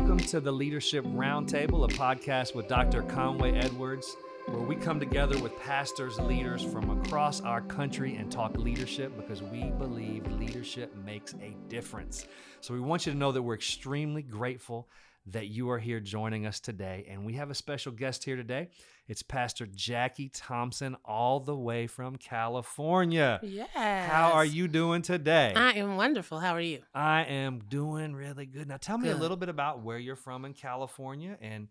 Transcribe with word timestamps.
Welcome 0.00 0.26
to 0.28 0.40
the 0.40 0.50
Leadership 0.50 1.04
Roundtable, 1.04 1.84
a 1.84 1.94
podcast 1.94 2.54
with 2.54 2.66
Dr. 2.68 3.02
Conway 3.02 3.52
Edwards, 3.52 4.16
where 4.46 4.62
we 4.62 4.74
come 4.74 4.98
together 4.98 5.38
with 5.38 5.54
pastors, 5.60 6.18
leaders 6.18 6.62
from 6.62 6.88
across 6.88 7.42
our 7.42 7.60
country 7.60 8.16
and 8.16 8.32
talk 8.32 8.56
leadership 8.56 9.14
because 9.14 9.42
we 9.42 9.64
believe 9.64 10.26
leadership 10.32 10.96
makes 11.04 11.34
a 11.34 11.54
difference. 11.68 12.26
So 12.62 12.72
we 12.72 12.80
want 12.80 13.04
you 13.04 13.12
to 13.12 13.18
know 13.18 13.30
that 13.30 13.42
we're 13.42 13.54
extremely 13.54 14.22
grateful 14.22 14.88
that 15.32 15.48
you 15.48 15.70
are 15.70 15.78
here 15.78 16.00
joining 16.00 16.46
us 16.46 16.60
today. 16.60 17.06
And 17.10 17.24
we 17.24 17.34
have 17.34 17.50
a 17.50 17.54
special 17.54 17.92
guest 17.92 18.24
here 18.24 18.36
today. 18.36 18.68
It's 19.08 19.22
Pastor 19.22 19.66
Jackie 19.66 20.28
Thompson, 20.28 20.96
all 21.04 21.40
the 21.40 21.56
way 21.56 21.86
from 21.86 22.16
California. 22.16 23.40
Yes. 23.42 23.68
How 23.74 24.32
are 24.32 24.44
you 24.44 24.68
doing 24.68 25.02
today? 25.02 25.52
I 25.56 25.72
am 25.72 25.96
wonderful. 25.96 26.38
How 26.40 26.54
are 26.54 26.60
you? 26.60 26.80
I 26.94 27.22
am 27.24 27.60
doing 27.68 28.14
really 28.14 28.46
good. 28.46 28.68
Now, 28.68 28.76
tell 28.76 28.98
me 28.98 29.08
a 29.10 29.16
little 29.16 29.36
bit 29.36 29.48
about 29.48 29.82
where 29.82 29.98
you're 29.98 30.16
from 30.16 30.44
in 30.44 30.52
California 30.54 31.36
and 31.40 31.68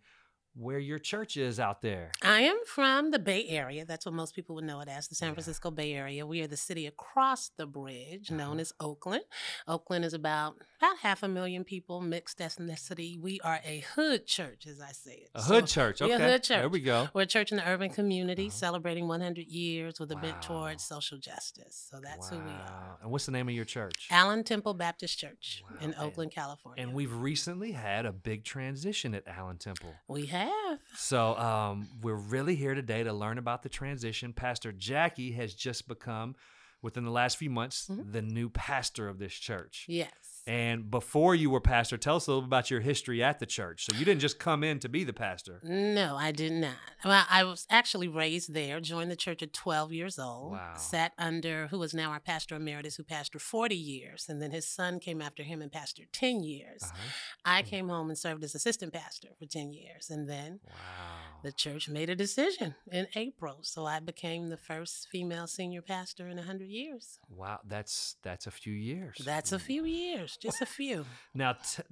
where 0.56 0.80
your 0.80 1.00
church 1.00 1.38
is 1.38 1.60
out 1.60 1.82
there. 1.82 2.12
I 2.24 2.42
am 2.42 2.58
from 2.66 3.12
the 3.12 3.20
Bay 3.20 3.48
Area. 3.48 3.86
That's 3.86 4.06
what 4.06 4.16
most 4.16 4.36
people 4.36 4.56
would 4.56 4.66
know 4.66 4.82
it 4.82 4.90
as 4.90 5.08
the 5.08 5.16
San 5.16 5.30
Yeah. 5.30 5.34
Francisco 5.36 5.72
Bay 5.72 5.94
Area. 5.94 6.26
We 6.26 6.42
are 6.42 6.48
the 6.48 6.58
city 6.58 6.88
across 6.88 7.50
the 7.56 7.66
bridge 7.68 8.32
known 8.32 8.54
Uh-huh. 8.54 8.60
as 8.62 8.74
Oakland. 8.80 9.24
Oakland 9.68 10.04
is 10.04 10.14
about 10.14 10.56
about 10.82 10.98
half 11.00 11.24
a 11.24 11.28
million 11.28 11.64
people, 11.64 12.00
mixed 12.00 12.40
ethnicity. 12.40 13.20
We 13.20 13.40
are 13.42 13.60
a 13.66 13.84
hood 13.96 14.26
church, 14.26 14.66
as 14.66 14.80
I 14.80 14.92
say 14.94 15.24
it. 15.26 15.30
A 15.36 15.42
So 15.42 15.54
hood 15.56 15.68
church. 15.68 16.02
Okay. 16.02 16.14
a 16.14 16.18
hood 16.18 16.44
There 16.46 16.70
we 16.70 16.80
go. 16.80 17.10
We're 17.14 17.24
a 17.24 17.26
church 17.26 17.52
in 17.52 17.58
the 17.58 17.68
urban 17.70 17.90
community 17.90 18.48
Uh-huh. 18.48 18.56
celebrating 18.56 19.08
100 19.08 19.48
years 19.48 20.00
with 20.00 20.12
a 20.12 20.16
Wow. 20.16 20.22
bit 20.22 20.42
towards 20.42 20.84
social 20.84 21.18
justice. 21.18 21.88
So 21.92 22.00
that's 22.00 22.30
who 22.30 22.38
we 22.40 22.52
are. 22.52 22.98
And 23.02 23.12
what's 23.12 23.26
the 23.26 23.32
name 23.34 23.50
of 23.50 23.56
your 23.56 23.66
church? 23.66 24.08
Allen 24.10 24.44
Temple 24.44 24.74
Baptist 24.74 25.20
Church 25.20 25.64
Wow. 25.70 25.78
in 25.82 25.84
And- 25.94 25.96
Oakland, 26.02 26.32
California. 26.32 26.82
And 26.82 26.94
we've 26.94 27.14
recently 27.14 27.74
had 27.74 28.06
a 28.06 28.14
big 28.14 28.46
transition 28.46 29.14
at 29.14 29.28
Allen 29.28 29.58
Temple. 29.58 29.94
we 30.08 30.28
have. 30.28 30.80
So 30.96 31.36
um, 31.38 31.90
we're 32.02 32.16
really 32.16 32.56
here 32.56 32.74
today 32.74 33.04
to 33.04 33.12
learn 33.12 33.38
about 33.38 33.64
the 33.64 33.70
transition. 33.70 34.32
Pastor 34.34 34.72
Jackie 34.72 35.34
has 35.34 35.54
just 35.54 35.88
become, 35.88 36.36
within 36.82 37.04
the 37.04 37.12
last 37.12 37.36
few 37.38 37.50
months, 37.50 37.88
Mhm. 37.90 38.12
the 38.14 38.22
new 38.22 38.50
pastor 38.50 39.10
of 39.10 39.20
this 39.20 39.34
church. 39.34 39.86
Yes. 39.90 40.39
And 40.48 40.90
before 40.90 41.36
you 41.36 41.50
were 41.50 41.62
pastor, 41.62 41.98
tell 41.98 42.16
us 42.16 42.28
a 42.28 42.32
little 42.32 42.46
about 42.46 42.72
your 42.72 42.80
history 42.80 43.22
at 43.22 43.40
the 43.40 43.46
church. 43.46 43.86
So 43.86 43.94
you 43.98 44.04
didn't 44.06 44.22
just 44.22 44.40
come 44.40 44.64
in 44.64 44.80
to 44.80 44.90
be 44.90 45.04
the 45.04 45.14
pastor. 45.14 45.60
No, 45.64 46.16
I 46.18 46.32
did 46.32 46.52
not. 46.54 46.76
Well, 47.06 47.26
I 47.30 47.44
was 47.44 47.68
actually 47.70 48.08
raised 48.08 48.54
there, 48.54 48.80
joined 48.80 49.12
the 49.12 49.16
church 49.16 49.44
at 49.44 49.54
12 49.54 49.94
years 49.94 50.18
old, 50.18 50.54
Wow. 50.54 50.74
sat 50.76 51.14
under 51.18 51.68
who 51.68 51.82
is 51.84 51.94
now 51.94 52.12
our 52.12 52.20
pastor 52.20 52.56
emeritus, 52.56 52.96
who 52.96 53.04
pastored 53.04 53.42
40 53.42 53.76
years, 53.76 54.26
and 54.28 54.42
then 54.42 54.52
his 54.52 54.68
son 54.68 55.00
came 55.00 55.22
after 55.22 55.44
him 55.44 55.62
and 55.62 55.72
pastored 55.72 56.08
10 56.12 56.42
years. 56.44 56.82
Uh-huh. 56.84 57.10
I 57.46 57.62
Mm. 57.62 57.66
came 57.68 57.90
home 57.90 58.10
and 58.10 58.18
served 58.18 58.44
as 58.44 58.56
assistant 58.56 58.92
pastor 58.94 59.30
for 59.38 59.46
10 59.46 59.72
years, 59.72 60.10
and 60.10 60.28
then 60.30 60.60
Wow. 60.66 61.40
the 61.44 61.52
church 61.54 61.88
made 61.88 62.10
a 62.10 62.16
decision 62.16 62.76
in 62.92 63.08
April, 63.16 63.60
so 63.64 63.86
I 63.86 64.00
became 64.00 64.50
the 64.50 64.58
first 64.58 65.08
female 65.10 65.48
senior 65.48 65.82
pastor 65.82 66.28
in 66.28 66.38
100 66.38 66.68
years. 66.70 67.20
Wow, 67.30 67.60
that's 67.66 68.16
that's 68.24 68.48
a 68.48 68.52
few 68.52 68.74
years. 68.74 69.22
That's 69.24 69.52
a 69.54 69.60
few 69.60 69.86
years, 69.86 70.29
just 70.38 70.62
a 70.62 70.66
few. 70.66 71.06
Now, 71.34 71.54
t- 71.54 71.84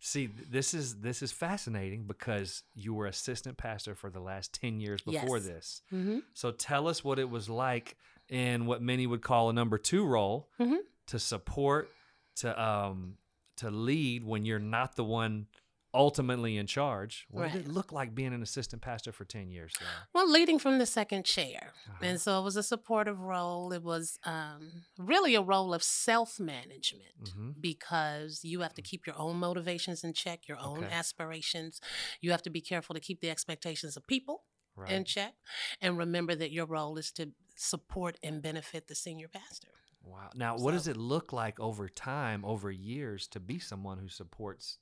see, 0.00 0.26
this 0.26 0.74
is 0.74 1.00
this 1.00 1.22
is 1.22 1.32
fascinating 1.32 2.04
because 2.06 2.62
you 2.74 2.94
were 2.94 3.06
assistant 3.06 3.56
pastor 3.56 3.94
for 3.94 4.10
the 4.10 4.20
last 4.20 4.52
ten 4.52 4.80
years 4.80 5.00
before 5.02 5.38
Yes. 5.38 5.46
this. 5.46 5.82
hmm 5.90 6.18
So 6.34 6.50
tell 6.50 6.88
us 6.88 7.02
what 7.04 7.18
it 7.18 7.28
was 7.30 7.48
like 7.48 7.96
in 8.28 8.66
what 8.66 8.82
many 8.82 9.06
would 9.06 9.22
call 9.22 9.48
a 9.50 9.52
number 9.52 9.78
two 9.78 10.04
role 10.04 10.48
Mhm. 10.60 10.78
to 11.06 11.18
support, 11.18 11.90
to 12.36 12.60
um, 12.62 13.16
to 13.56 13.70
lead 13.70 14.24
when 14.24 14.44
you're 14.44 14.58
not 14.60 14.94
the 14.96 15.04
one 15.04 15.46
ultimately 15.94 16.56
in 16.56 16.66
charge. 16.66 17.26
What 17.30 17.52
did 17.52 17.62
it 17.66 17.68
look 17.68 17.92
like 17.92 18.14
being 18.14 18.32
an 18.34 18.42
assistant 18.42 18.82
pastor 18.82 19.12
for 19.12 19.24
ten 19.24 19.50
years? 19.50 19.72
Though? 19.80 19.86
Well, 20.14 20.30
leading 20.30 20.58
from 20.58 20.78
the 20.78 20.86
second 20.86 21.24
chair. 21.24 21.72
Uh-huh. 21.88 21.98
And 22.02 22.20
so 22.20 22.38
it 22.40 22.44
was 22.44 22.56
a 22.56 22.62
supportive 22.62 23.20
role. 23.20 23.72
It 23.72 23.82
was 23.82 24.18
um, 24.24 24.84
really 24.98 25.34
a 25.34 25.40
role 25.42 25.72
of 25.72 25.82
self 25.82 26.38
management 26.38 27.30
Mhm. 27.34 27.54
because 27.60 28.44
you 28.44 28.60
have 28.60 28.74
to 28.74 28.82
keep 28.82 29.06
your 29.06 29.16
own 29.18 29.36
motivations 29.36 30.04
in 30.04 30.12
check, 30.12 30.46
your 30.48 30.58
own 30.58 30.84
Okay. 30.84 30.92
aspirations. 30.94 31.80
You 32.20 32.30
have 32.32 32.42
to 32.42 32.50
be 32.50 32.60
careful 32.60 32.94
to 32.94 33.00
keep 33.00 33.20
the 33.20 33.30
expectations 33.30 33.96
of 33.96 34.06
people 34.06 34.44
Right. 34.76 34.92
in 34.92 35.04
check. 35.04 35.34
And 35.80 35.98
remember 35.98 36.34
that 36.36 36.52
your 36.52 36.66
role 36.66 36.98
is 36.98 37.10
to 37.12 37.32
support 37.56 38.16
and 38.22 38.40
benefit 38.40 38.86
the 38.88 38.94
senior 38.94 39.26
pastor. 39.28 39.68
Wow. 40.04 40.30
Now, 40.34 40.56
what 40.56 40.70
does 40.72 40.86
it 40.86 40.96
look 40.96 41.32
like 41.32 41.58
over 41.58 41.88
time, 41.88 42.44
over 42.44 42.70
years, 42.70 43.26
to 43.28 43.40
be 43.40 43.58
someone 43.58 43.98
who 43.98 44.08
supports 44.08 44.78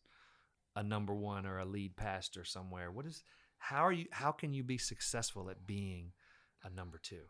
a 0.76 0.82
number 0.82 1.14
one 1.14 1.46
or 1.46 1.58
a 1.58 1.64
lead 1.64 1.96
pastor 1.96 2.44
somewhere? 2.44 2.92
What 2.92 3.06
is 3.06 3.24
how 3.58 3.84
are 3.84 3.92
you 3.92 4.06
how 4.12 4.30
can 4.30 4.52
you 4.52 4.62
be 4.62 4.78
successful 4.78 5.50
at 5.50 5.66
being 5.66 6.12
a 6.62 6.70
number 6.70 7.00
two? 7.02 7.22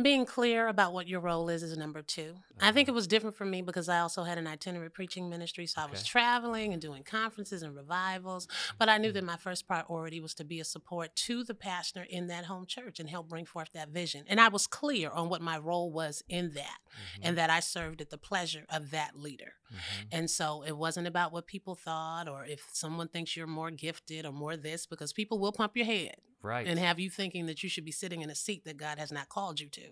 Being 0.00 0.26
clear 0.26 0.68
about 0.68 0.92
what 0.92 1.06
your 1.08 1.20
role 1.20 1.48
is 1.48 1.62
is 1.62 1.76
number 1.76 2.02
2 2.02 2.34
I 2.60 2.72
think 2.72 2.88
Uh-huh. 2.88 2.92
it 2.92 2.94
was 2.94 3.06
different 3.06 3.36
for 3.36 3.44
me 3.44 3.62
because 3.62 3.88
I 3.88 3.98
also 4.00 4.22
had 4.24 4.38
an 4.38 4.46
itinerant 4.46 4.94
preaching 4.94 5.28
ministry. 5.28 5.66
So 5.66 5.80
I 5.82 5.86
was 5.86 6.04
traveling 6.04 6.72
and 6.72 6.80
doing 6.80 7.02
conferences 7.02 7.62
and 7.62 7.74
revivals. 7.76 8.46
But 8.78 8.88
I 8.88 8.98
knew 8.98 9.12
that 9.12 9.24
my 9.24 9.36
first 9.36 9.66
priority 9.66 10.20
was 10.20 10.34
to 10.34 10.44
be 10.44 10.60
a 10.60 10.64
support 10.64 11.14
to 11.26 11.44
the 11.44 11.54
pastor 11.54 12.02
in 12.02 12.26
that 12.28 12.44
home 12.46 12.66
church 12.66 13.00
and 13.00 13.08
help 13.08 13.28
bring 13.28 13.44
forth 13.46 13.72
that 13.72 13.88
vision. 13.90 14.24
And 14.28 14.40
I 14.40 14.48
was 14.48 14.66
clear 14.66 15.10
on 15.10 15.28
what 15.28 15.42
my 15.42 15.58
role 15.58 15.90
was 15.92 16.22
in 16.28 16.52
that 16.54 16.78
Mhm, 16.90 17.20
and 17.22 17.38
that 17.38 17.50
I 17.50 17.60
served 17.60 18.00
at 18.00 18.10
the 18.10 18.18
pleasure 18.18 18.64
of 18.68 18.90
that 18.90 19.16
leader. 19.18 19.54
mhm. 19.72 20.06
And 20.12 20.30
so 20.30 20.62
it 20.62 20.76
wasn't 20.76 21.06
about 21.06 21.32
what 21.32 21.46
people 21.46 21.74
thought 21.74 22.28
or 22.28 22.44
if 22.44 22.68
someone 22.72 23.08
thinks 23.08 23.36
you're 23.36 23.46
more 23.46 23.70
gifted 23.70 24.24
or 24.26 24.32
more 24.32 24.56
this, 24.56 24.86
because 24.86 25.12
people 25.12 25.38
will 25.38 25.52
pump 25.52 25.76
your 25.76 25.86
head 25.86 26.16
Right. 26.42 26.66
and 26.66 26.78
have 26.78 26.98
you 26.98 27.08
thinking 27.08 27.46
that 27.46 27.62
you 27.62 27.68
should 27.68 27.84
be 27.84 27.92
sitting 27.92 28.22
in 28.22 28.28
a 28.30 28.34
seat 28.34 28.64
that 28.64 28.76
God 28.76 28.98
has 28.98 29.12
not 29.12 29.28
called 29.28 29.60
you 29.60 29.68
to. 29.70 29.82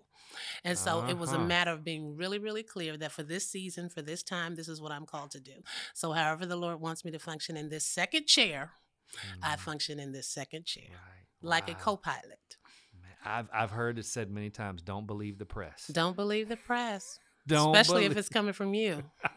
And 0.64 0.76
so 0.76 1.04
it 1.06 1.16
was 1.16 1.32
a 1.32 1.36
Uh-huh. 1.36 1.44
matter 1.46 1.70
of 1.70 1.84
being 1.84 2.16
really, 2.16 2.38
really 2.38 2.62
clear 2.64 2.96
that 2.96 3.12
for 3.12 3.22
this 3.22 3.48
season, 3.48 3.88
for 3.88 4.02
this 4.02 4.22
time, 4.22 4.56
this 4.56 4.68
is 4.68 4.80
what 4.80 4.90
I'm 4.92 5.06
called 5.06 5.30
to 5.32 5.40
do. 5.40 5.62
So, 5.94 6.12
however, 6.12 6.46
the 6.46 6.56
Lord 6.56 6.80
wants 6.80 7.04
me 7.04 7.10
to 7.12 7.18
function 7.18 7.56
in 7.56 7.68
this 7.68 7.86
second 7.86 8.26
chair, 8.26 8.72
I 9.42 9.54
Mhm. 9.56 9.58
function 9.60 9.98
in 10.00 10.12
this 10.12 10.28
second 10.28 10.66
chair, 10.66 10.90
Right. 10.90 11.26
like 11.42 11.68
a 11.70 11.74
co 11.74 11.96
pilot. 11.96 12.56
I've 13.24 13.48
I've 13.52 13.70
heard 13.70 13.98
it 13.98 14.06
said 14.06 14.30
many 14.30 14.50
times. 14.50 14.82
Don't 14.82 15.06
believe 15.06 15.36
the 15.38 15.44
press. 15.46 15.86
Don't 15.88 16.16
believe 16.16 16.48
the 16.48 16.56
press, 16.56 17.18
Don't 17.46 17.74
especially 17.76 18.02
belie- 18.04 18.12
if 18.12 18.16
it's 18.16 18.28
coming 18.30 18.54
from 18.54 18.72
you. 18.72 19.04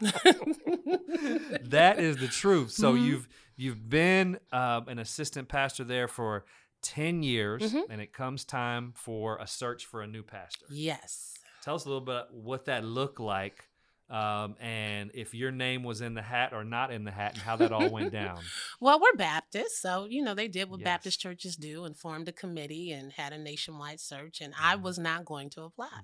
that 1.62 1.96
is 1.98 2.16
the 2.16 2.28
truth. 2.28 2.70
So 2.70 2.94
Mhm. 2.94 3.04
you've 3.04 3.28
you've 3.56 3.88
been 3.88 4.38
um, 4.52 4.88
an 4.88 4.98
assistant 4.98 5.48
pastor 5.48 5.84
there 5.84 6.08
for 6.08 6.44
ten 6.84 7.22
years, 7.22 7.62
Mhm. 7.72 7.82
and 7.88 8.00
it 8.00 8.12
comes 8.12 8.44
time 8.44 8.92
for 8.96 9.38
a 9.38 9.46
search 9.46 9.86
for 9.86 10.02
a 10.02 10.06
new 10.06 10.22
pastor. 10.22 10.66
yes. 10.70 11.32
Tell 11.62 11.74
us 11.76 11.86
a 11.86 11.88
little 11.88 12.04
bit 12.04 12.26
what 12.30 12.66
that 12.66 12.84
looked 12.84 13.18
like, 13.18 13.68
um, 14.10 14.56
and 14.60 15.10
if 15.14 15.34
your 15.34 15.50
name 15.50 15.82
was 15.82 16.00
in 16.00 16.14
the 16.14 16.22
hat 16.22 16.52
or 16.52 16.64
not 16.64 16.92
in 16.92 17.04
the 17.04 17.10
hat, 17.12 17.34
and 17.34 17.42
how 17.42 17.56
that 17.56 17.72
all 17.72 17.90
went 17.90 18.10
down. 18.10 18.52
Well, 18.80 19.00
we're 19.00 19.14
Baptists, 19.16 19.80
so 19.80 20.04
you 20.04 20.22
know 20.22 20.34
they 20.34 20.48
did 20.48 20.68
what 20.68 20.82
Yes. 20.82 20.82
Baptist 20.82 21.20
churches 21.20 21.56
do 21.56 21.84
and 21.84 21.96
formed 21.96 22.28
a 22.28 22.32
committee 22.32 22.90
and 22.92 23.12
had 23.12 23.32
a 23.32 23.38
nationwide 23.38 24.00
search. 24.00 24.40
And 24.40 24.54
I 24.60 24.76
Mhm. 24.76 24.76
was 24.76 24.98
not 24.98 25.24
going 25.24 25.50
to 25.50 25.62
apply 25.62 26.02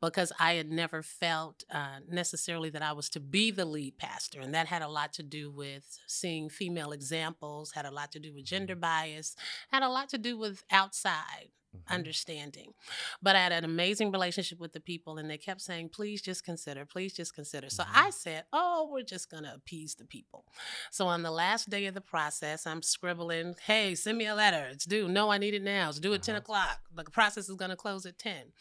because 0.00 0.32
I 0.38 0.54
had 0.54 0.70
never 0.70 1.02
felt 1.02 1.64
uh, 1.70 2.00
necessarily 2.08 2.70
that 2.70 2.82
I 2.82 2.92
was 2.92 3.08
to 3.10 3.20
be 3.20 3.50
the 3.50 3.64
lead 3.64 3.98
pastor, 3.98 4.40
and 4.40 4.54
that 4.54 4.66
had 4.66 4.82
a 4.82 4.88
lot 4.88 5.12
to 5.14 5.22
do 5.22 5.50
with 5.50 5.98
seeing 6.06 6.48
female 6.48 6.92
examples, 6.92 7.72
had 7.72 7.86
a 7.86 7.90
lot 7.90 8.12
to 8.12 8.20
do 8.20 8.34
with 8.34 8.44
gender 8.44 8.76
bias, 8.76 9.36
had 9.70 9.82
a 9.82 9.88
lot 9.88 10.08
to 10.10 10.18
do 10.18 10.36
with 10.38 10.64
outside. 10.70 11.50
Understanding. 11.88 12.72
But 13.22 13.36
I 13.36 13.40
had 13.40 13.52
an 13.52 13.64
amazing 13.64 14.12
relationship 14.12 14.58
with 14.60 14.72
the 14.72 14.80
people, 14.80 15.18
and 15.18 15.28
they 15.30 15.38
kept 15.38 15.60
saying, 15.60 15.90
please 15.90 16.20
just 16.22 16.44
consider, 16.44 16.84
please 16.84 17.12
just 17.14 17.34
consider. 17.34 17.70
So 17.70 17.84
Mhm. 17.84 17.90
I 17.94 18.10
said, 18.10 18.44
oh, 18.52 18.88
we're 18.90 19.02
just 19.02 19.30
going 19.30 19.44
to 19.44 19.54
appease 19.54 19.94
the 19.94 20.04
people. 20.04 20.44
So 20.90 21.06
on 21.06 21.22
the 21.22 21.30
last 21.30 21.68
day 21.70 21.86
of 21.86 21.94
the 21.94 22.00
process, 22.00 22.66
I'm 22.66 22.82
scribbling, 22.82 23.54
hey, 23.66 23.94
send 23.94 24.18
me 24.18 24.26
a 24.26 24.34
letter. 24.34 24.66
It's 24.70 24.84
due. 24.84 25.08
No, 25.08 25.30
I 25.30 25.38
need 25.38 25.54
it 25.54 25.62
now. 25.62 25.88
It's 25.88 26.00
due 26.00 26.14
at 26.14 26.22
10 26.22 26.34
Uh-huh. 26.34 26.40
o'clock. 26.42 26.80
The 26.94 27.04
process 27.04 27.48
is 27.48 27.56
going 27.56 27.70
to 27.70 27.76
close 27.76 28.06
at 28.06 28.18
10. 28.18 28.52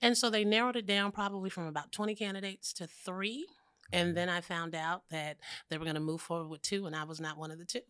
And 0.00 0.16
so 0.16 0.30
they 0.30 0.44
narrowed 0.44 0.76
it 0.76 0.86
down 0.86 1.12
probably 1.12 1.50
from 1.50 1.66
about 1.66 1.92
20 1.92 2.14
candidates 2.14 2.72
to 2.74 2.86
three. 2.86 3.46
And 3.92 4.16
then 4.16 4.28
I 4.28 4.40
found 4.40 4.74
out 4.74 5.04
that 5.10 5.36
they 5.68 5.78
were 5.78 5.84
going 5.84 5.94
to 5.94 6.00
move 6.00 6.20
forward 6.20 6.48
with 6.48 6.62
two, 6.62 6.86
and 6.86 6.96
I 6.96 7.04
was 7.04 7.20
not 7.20 7.36
one 7.36 7.50
of 7.50 7.58
the 7.58 7.64
two. 7.64 7.82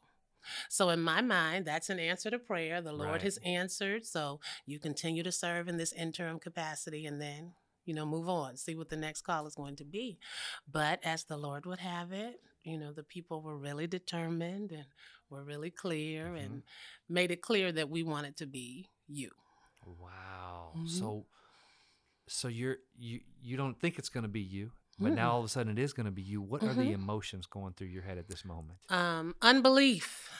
So 0.69 0.89
in 0.91 1.01
my 1.01 1.21
mind, 1.21 1.67
that's 1.67 1.91
an 1.91 1.99
answer 1.99 2.31
to 2.31 2.39
prayer. 2.39 2.81
The 2.81 2.93
Lord 2.93 3.11
Right. 3.13 3.23
has 3.23 3.39
answered. 3.45 4.05
So 4.07 4.41
you 4.67 4.79
continue 4.79 5.23
to 5.23 5.33
serve 5.33 5.69
in 5.69 5.77
this 5.77 5.93
interim 5.93 6.39
capacity 6.39 7.07
and 7.07 7.21
then, 7.21 7.55
you 7.85 7.95
know, 7.95 8.07
move 8.07 8.29
on, 8.29 8.57
see 8.57 8.75
what 8.75 8.89
the 8.89 8.97
next 8.97 9.23
call 9.23 9.47
is 9.47 9.55
going 9.55 9.77
to 9.77 9.85
be. 9.85 10.19
But 10.71 11.01
as 11.05 11.25
the 11.25 11.37
Lord 11.37 11.67
would 11.67 11.81
have 11.81 12.13
it, 12.13 12.41
you 12.63 12.79
know, 12.79 12.93
the 12.93 13.03
people 13.03 13.43
were 13.43 13.59
really 13.59 13.87
determined 13.87 14.73
and 14.73 14.87
were 15.29 15.45
really 15.45 15.71
clear 15.71 16.29
Mhm. 16.33 16.39
and 16.45 16.63
made 17.09 17.31
it 17.31 17.43
clear 17.43 17.73
that 17.73 17.91
we 17.91 18.03
wanted 18.03 18.37
to 18.39 18.47
be 18.47 18.89
you. 19.07 19.31
Wow. 19.85 20.73
Mhm. 20.77 20.89
So 20.89 21.27
so 22.27 22.49
you're 22.49 22.79
you 22.97 23.21
you 23.43 23.57
don't 23.57 23.79
think 23.79 23.99
it's 23.99 24.09
going 24.09 24.23
to 24.23 24.29
be 24.29 24.41
you 24.41 24.73
but 24.99 25.13
Mm. 25.13 25.17
now 25.17 25.33
all 25.33 25.39
of 25.41 25.45
a 25.45 25.49
sudden 25.49 25.77
it 25.77 25.83
is 25.83 25.93
going 25.93 26.07
to 26.07 26.13
be 26.13 26.23
you. 26.23 26.41
What 26.43 26.63
are 26.63 26.75
the 26.75 26.91
Mhm. 26.91 26.95
emotions 26.95 27.47
going 27.47 27.75
through 27.75 27.89
your 27.89 28.03
head 28.03 28.19
at 28.19 28.29
this 28.29 28.45
moment? 28.45 28.79
Um, 28.89 29.35
unbelief. 29.43 30.31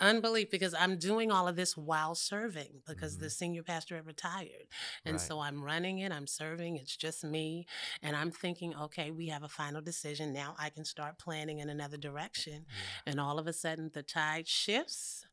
Unbelief 0.00 0.50
because 0.50 0.72
I'm 0.72 0.96
doing 0.98 1.30
all 1.30 1.46
of 1.46 1.56
this 1.56 1.76
while 1.76 2.14
serving 2.14 2.82
because 2.86 3.18
the 3.18 3.28
senior 3.28 3.62
pastor 3.62 3.96
had 3.96 4.06
retired. 4.06 4.66
And 5.04 5.16
Right. 5.16 5.20
so 5.20 5.40
I'm 5.40 5.62
running 5.62 5.98
it, 5.98 6.10
I'm 6.10 6.26
serving, 6.26 6.76
it's 6.78 6.96
just 6.96 7.22
me. 7.22 7.66
And 8.00 8.16
I'm 8.16 8.30
thinking, 8.30 8.74
okay, 8.74 9.10
we 9.10 9.26
have 9.26 9.42
a 9.42 9.48
final 9.48 9.82
decision. 9.82 10.32
Now 10.32 10.54
I 10.58 10.70
can 10.70 10.86
start 10.86 11.18
planning 11.18 11.58
in 11.58 11.68
another 11.68 11.98
direction. 11.98 12.64
And 13.04 13.20
all 13.20 13.38
of 13.38 13.46
a 13.46 13.52
sudden 13.52 13.90
the 13.92 14.02
tide 14.02 14.48
shifts. 14.48 15.26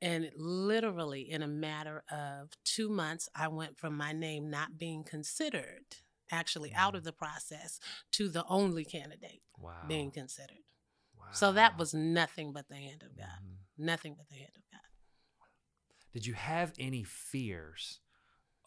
And 0.00 0.30
literally 0.34 1.30
in 1.30 1.42
a 1.42 1.48
matter 1.48 2.02
of 2.10 2.52
two 2.64 2.88
months, 2.88 3.28
I 3.34 3.48
went 3.48 3.76
from 3.78 3.98
my 3.98 4.12
name 4.14 4.48
not 4.48 4.78
being 4.78 5.04
considered, 5.04 5.84
actually 6.30 6.72
out 6.74 6.94
Mm. 6.94 6.98
of 6.98 7.04
the 7.04 7.12
process, 7.12 7.78
to 8.12 8.28
the 8.28 8.44
only 8.46 8.84
candidate 8.84 9.42
Wow. 9.58 9.84
being 9.86 10.10
considered. 10.10 10.64
So 11.32 11.52
that 11.52 11.76
was 11.76 11.92
nothing 11.92 12.52
but 12.52 12.68
the 12.68 12.76
hand 12.76 13.02
of 13.02 13.16
God. 13.16 13.40
Mhm. 13.42 13.56
Nothing 13.76 14.14
but 14.14 14.28
the 14.28 14.36
hand 14.36 14.52
of 14.56 14.62
God. 14.70 14.80
Did 16.12 16.24
you 16.26 16.34
have 16.34 16.72
any 16.78 17.02
fears 17.04 18.00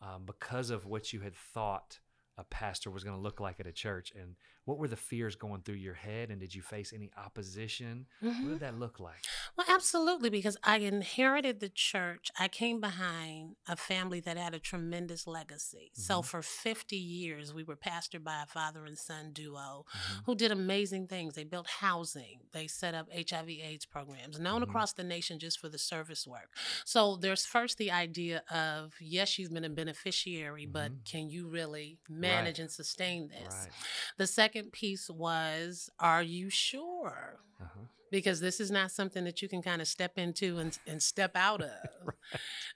um, 0.02 0.26
because 0.26 0.70
of 0.70 0.86
what 0.86 1.12
you 1.14 1.22
had 1.22 1.36
thought 1.36 2.00
a 2.38 2.44
pastor 2.44 2.90
was 2.92 3.04
going 3.04 3.16
to 3.16 3.22
look 3.22 3.40
like 3.40 3.60
at 3.60 3.66
a 3.68 3.72
church? 3.74 4.12
And 4.12 4.36
what 4.70 4.78
were 4.78 4.88
the 4.88 4.96
fears 4.96 5.36
going 5.36 5.64
through 5.64 5.76
your 5.78 5.96
head? 5.96 6.30
And 6.30 6.40
did 6.40 6.54
you 6.54 6.62
face 6.62 6.94
any 6.94 7.10
opposition? 7.18 8.06
What 8.20 8.34
Mhm. 8.34 8.50
did 8.50 8.60
that 8.60 8.78
look 8.78 9.00
like? 9.00 9.26
Well, 9.58 9.66
absolutely, 9.68 10.30
because 10.30 10.58
I 10.64 10.78
inherited 10.78 11.60
the 11.60 11.70
church. 11.70 12.30
I 12.38 12.50
came 12.50 12.80
behind 12.80 13.56
a 13.68 13.76
family 13.76 14.20
that 14.20 14.38
had 14.38 14.54
a 14.54 14.60
tremendous 14.60 15.26
legacy. 15.26 15.90
So 15.96 16.22
Mhm. 16.22 16.26
for 16.26 16.42
50 16.44 16.98
years, 16.98 17.52
we 17.52 17.64
were 17.64 17.76
pastored 17.76 18.24
by 18.24 18.44
a 18.44 18.46
father 18.46 18.86
and 18.86 18.96
son 18.96 19.34
duo 19.34 19.86
Mhm. 19.92 20.24
who 20.28 20.36
did 20.36 20.52
amazing 20.52 21.08
things. 21.08 21.34
They 21.34 21.46
built 21.46 21.68
housing, 21.68 22.42
they 22.52 22.68
set 22.68 22.94
up 22.94 23.08
HIV 23.12 23.60
AIDS 23.60 23.88
programs, 23.88 24.40
known 24.40 24.62
Mhm. 24.62 24.70
across 24.70 24.94
the 24.94 25.04
nation 25.04 25.40
just 25.40 25.58
for 25.60 25.70
the 25.70 25.80
service 25.80 26.28
work. 26.28 26.56
So 26.86 27.16
there's 27.16 27.44
first 27.44 27.80
the 27.80 27.90
idea 27.90 28.44
of 28.52 28.94
yes, 29.02 29.40
you've 29.40 29.52
been 29.52 29.66
a 29.66 29.70
beneficiary, 29.70 30.68
but 30.68 30.92
Mhm. 30.92 31.06
can 31.06 31.30
you 31.32 31.48
really 31.48 31.98
manage 32.08 32.60
and 32.60 32.72
sustain 32.72 33.30
this? 33.30 33.52
Right. 33.52 33.72
The 34.18 34.28
second 34.28 34.59
piece 34.64 35.10
was, 35.10 35.90
are 36.00 36.24
you 36.24 36.50
sure? 36.50 37.40
Uh-huh. 37.62 37.82
Because 38.12 38.40
this 38.40 38.60
is 38.60 38.72
not 38.72 38.90
something 38.90 39.24
that 39.26 39.42
you 39.44 39.48
can 39.48 39.62
kind 39.62 39.82
of 39.84 39.88
step 39.88 40.14
into 40.18 40.58
and, 40.58 40.76
and 40.88 41.02
step 41.02 41.36
out 41.36 41.62
of. 41.62 41.70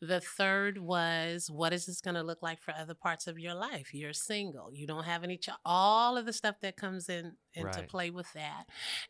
The 0.01 0.19
third 0.19 0.79
was, 0.79 1.49
what 1.49 1.73
is 1.73 1.85
this 1.85 2.01
going 2.01 2.15
to 2.15 2.23
look 2.23 2.41
like 2.41 2.59
for 2.61 2.73
other 2.77 2.93
parts 2.95 3.27
of 3.27 3.37
your 3.39 3.53
life? 3.53 3.93
You're 3.93 4.11
single. 4.13 4.73
You 4.73 4.85
don't 4.87 5.05
have 5.05 5.23
any, 5.23 5.37
ch- 5.37 5.49
all 5.63 6.17
of 6.17 6.25
the 6.25 6.33
stuff 6.33 6.55
that 6.61 6.75
comes 6.75 7.07
in 7.07 7.33
into 7.53 7.69
Right. 7.69 7.87
play 7.87 8.09
with 8.09 8.31
that. 8.33 8.65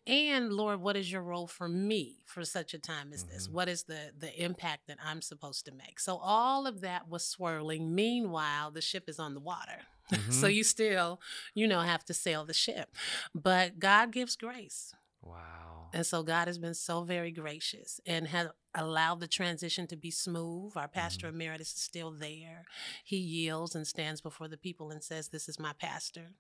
And 0.06 0.52
Lord, 0.54 0.82
what 0.82 0.96
is 0.98 1.12
your 1.12 1.24
role 1.24 1.48
for 1.48 1.68
me 1.70 2.18
for 2.26 2.44
such 2.46 2.74
a 2.74 2.78
time 2.80 3.12
as 3.14 3.24
this? 3.24 3.48
Mhm. 3.48 3.52
What 3.54 3.70
is 3.70 3.84
the 3.84 4.12
the 4.18 4.44
impact 4.44 4.88
that 4.88 4.98
I'm 5.04 5.22
supposed 5.22 5.66
to 5.66 5.72
make? 5.72 6.00
So 6.00 6.18
all 6.18 6.68
of 6.68 6.82
that 6.82 7.08
was 7.10 7.26
swirling. 7.26 7.96
Meanwhile, 7.96 8.72
the 8.72 8.82
ship 8.82 9.06
is 9.08 9.18
on 9.20 9.34
the 9.34 9.40
water. 9.40 9.80
so 10.30 10.48
Mhm. 10.48 10.54
you 10.56 10.64
still, 10.64 11.20
you 11.54 11.68
know, 11.68 11.82
have 11.82 12.04
to 12.06 12.14
sail 12.14 12.46
the 12.46 12.54
ship. 12.54 12.96
But 13.34 13.80
God 13.80 14.12
gives 14.12 14.36
grace. 14.36 14.94
Wow. 15.22 15.90
And 15.94 16.06
so 16.06 16.24
God 16.24 16.48
has 16.48 16.58
been 16.58 16.74
so 16.74 17.04
very 17.04 17.32
gracious 17.32 18.00
and 18.06 18.28
has 18.28 18.48
allowed 18.76 19.20
the 19.20 19.28
transition 19.28 19.86
to 19.88 19.96
be 19.96 20.10
smooth. 20.12 20.76
Our 20.76 20.88
pastor 20.88 21.28
Mm-hmm. 21.28 21.36
emeritus 21.36 21.74
is 21.74 21.82
still 21.82 22.12
there. 22.12 22.66
He 23.04 23.18
yields 23.18 23.76
and 23.76 23.86
stands 23.88 24.20
before 24.22 24.48
the 24.48 24.58
people 24.58 24.90
and 24.92 25.04
says, 25.04 25.30
This 25.30 25.48
is 25.48 25.60
my 25.60 25.74
pastor. 25.74 26.32